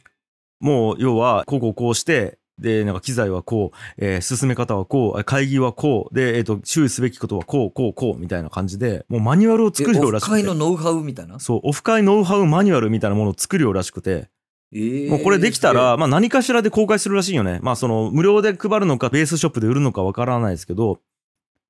[0.59, 10.55] もう要は、こうこうこうして、で、なんか機材はこう、えー進め方はこう、会議はこう、で、えっ、と、注意すべきことはこう、こう、こう、みたいな感じで、もうマニュアルを作るようらしくてオフ会の。
[10.55, 11.39] ノウハウみたいな？
[11.39, 14.29] そう、オフ会ノウハウマニュアルみたいなものを作るようらしくて、
[14.73, 17.59] ええもうこれできたら、まあ何かしらで公開するらしいよね。
[17.61, 20.99] まあその無料で配るのかベースショップで売るのかわからないですけど、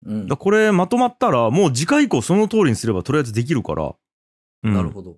[0.05, 3.93] うんこれまとまったらもう次回以降その通りにすればとりあえずできるから。
[4.63, 5.17] うんなるほど。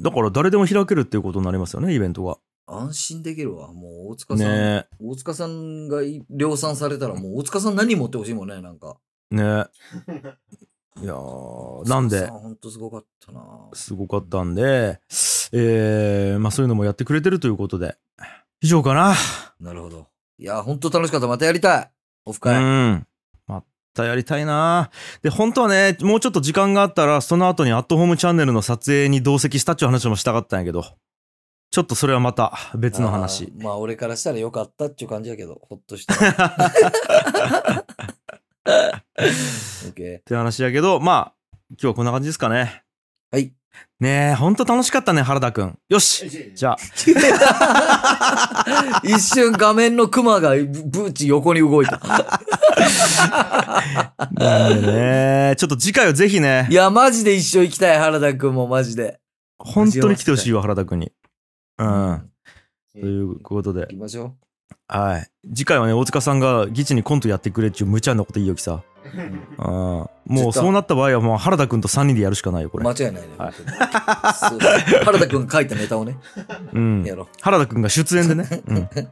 [0.00, 2.38] だから誰でも開けるっていうことになりますよね、イベントが。
[2.66, 3.72] 安心できるわ。
[3.72, 4.46] もう大塚さん。
[4.46, 8.96] ね大塚さんが量産されたら、もう大塚さん何持ってほしいもんね、なんか。
[9.32, 10.36] え、ねえ。
[11.02, 13.42] いやーなんで、本当すごかったな。
[13.72, 15.00] すごかったんで、
[15.52, 17.96] えー、まあそういうのもやってくれてるということで。
[18.60, 19.14] 以上かな。
[19.58, 20.06] なるほど。
[20.38, 21.26] いや、本当楽しかった。
[21.26, 21.90] またやりたい。
[22.26, 22.62] オフう会。
[22.62, 23.06] ん。
[23.94, 24.90] またやりたいな。
[25.20, 30.82] で、本当はね、もうちょっと時間があったら、その後にアットホームチャンネルの撮影に同席したっていう話もしたかったんやけど、
[31.70, 33.44] ちょっとそれはまた別の話。
[33.44, 36.14] あーまあ、俺からしたらよかったっていう感じやけど、ほっとした。
[38.64, 41.34] オッケって話やけど、まあ、
[41.70, 42.82] 今日はこんな感じですかね。
[43.32, 43.36] ー。
[43.36, 43.52] はい。
[44.00, 45.78] ねえ、ほんと楽しかったね、原田くん。
[45.88, 46.76] よしじゃあ、
[49.04, 52.00] 一瞬画面のクマがブブーチ横に動いた。
[54.34, 59.20] ね、ちょっと次回はぜひねい、や、マジで一緒行きたい、原田くんもマジで。
[59.58, 61.12] 本当に来てほしいわ、原田くんに。
[61.78, 62.28] うん。
[62.96, 64.34] えということで行、きましょ
[64.92, 65.30] はい。
[65.48, 68.82] 次回はね、大塚さんがギチにコントやってくれっちゅう無茶なこといいよきさ。
[69.04, 69.18] う。
[69.18, 70.06] うん。
[70.26, 72.84] もうそうなった場合はもう原田くんと3人でやるしかないよ、これ。
[72.84, 73.28] 間違いないね。
[73.38, 73.52] はい
[75.04, 76.18] 原田くんが書いたネタをね、
[76.74, 77.04] うん。
[77.04, 77.26] やろう。
[77.40, 78.62] 原田くんが出演でね。
[78.66, 78.76] うん。
[78.76, 79.08] はい。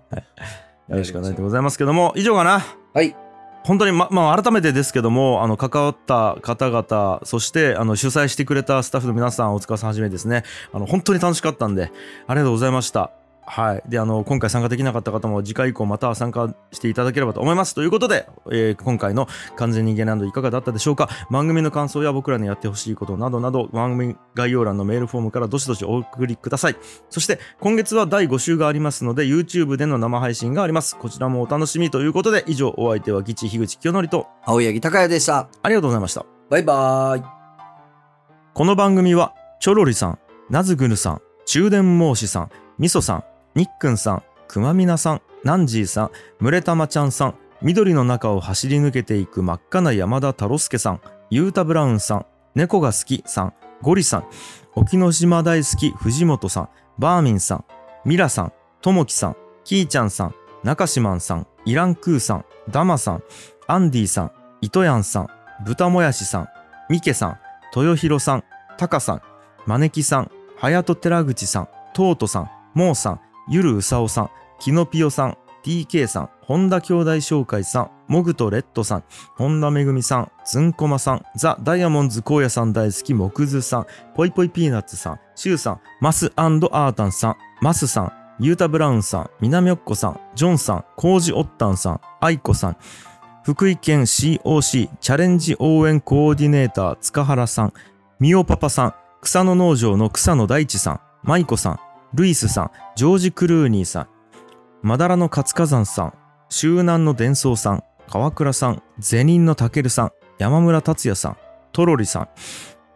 [0.89, 2.63] やるしかないでございますけども、以上かな。
[2.93, 3.17] はい。
[3.65, 10.45] 本当にま、まあ、改めてですけども、あの、関わった方々、そして、あの、主催してくれたスタッフの皆さん、お疲れさんはじめですね。
[10.73, 11.93] あの、本当に楽しかったんで、
[12.27, 13.13] ありがとうございました。
[13.47, 13.83] はい。
[13.89, 17.75] で、あの、今回参加できなかった方も、次回以降また参加していただければと思います。
[17.75, 19.27] ということで、えー今回の
[19.57, 21.09] 完全人間ランドいかがだったでしょうか？
[21.31, 26.77] 番組の感想や僕らにやってほしいことなどなど、番組概要欄のメールフォームからどしどしお送りください。
[27.09, 30.97] そして、今月は第5週がありますので、YouTube での生配信があります。
[30.97, 35.49] こちらもお楽しみということで、以上、お相手はギチ樋口清則と、青柳高也でした。
[35.63, 36.25] ありがとうございました。
[36.51, 37.25] バイバーイ。
[38.55, 40.19] この番組は、チョロリさん、
[40.51, 43.25] ナズグルさん、中電申しさん、ミソさん、
[43.57, 54.25] ニックンさん、くまみなさん、ナンジーさん、ムレタマちゃんさん、緑の中を走り抜けていく真っ赤な山田太郎介さん、ユータブラウンさん、猫が好きさん、ゴリさん、
[54.75, 57.65] 沖ノ島大好き藤本さん、バーミンさん、
[58.05, 63.23] ミラさん、ともきさん、キーちゃんさん、中島んさん、イランクーさん、ダマさん、
[63.67, 65.29] アンディさん、イトヤンさん、
[65.65, 66.49] 豚もやしさん、
[66.89, 67.39] ミケさん、
[67.75, 68.45] 豊弘さん、
[68.79, 69.23] タカさん、
[69.67, 79.05] マネキさん、ハヤト寺口さん、トートさん、モーさん、ゆるうさおさん、キノピオさん、TK さん、本田兄弟紹介さん、モグとレッドさん、
[79.37, 92.77] 本田めぐみさん、ズンコマさん、ザ・ダイヤモンズ荒野さん大好き、モクズさん、ポイポイピーナッツさん、シュウさん、マスアンド・アータンさん、マスさん、ユータブラウンさん、みなみょっこさん、ジョンさん、コージオッタンさん、アイコさん、
[93.45, 97.73] 福井県 COC チャレンジ応援コーディネーター塚原さん、
[98.19, 101.81] みおパパさん、草野農場の草野大地さん、マイコさん、
[102.15, 104.09] ルイスさん、ジョージ・クルーニーさん、
[104.83, 106.15] まだらの活火山さん、
[106.49, 111.37] 周南の伝送さん、川倉さん、ゼニンのたけるさん、山村達也さん、
[111.73, 112.29] トロリさん、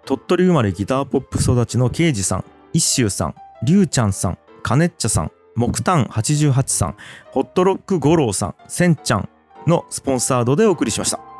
[0.04, 6.96] 鳥取生まれギターポップ育ちのケイジさん、一周さん、リュウちゃんさん、カネッチャさん、木炭88さん、
[7.30, 9.28] ホットロック五郎さん、センちゃん
[9.66, 11.33] のスポンサードでお送りしました。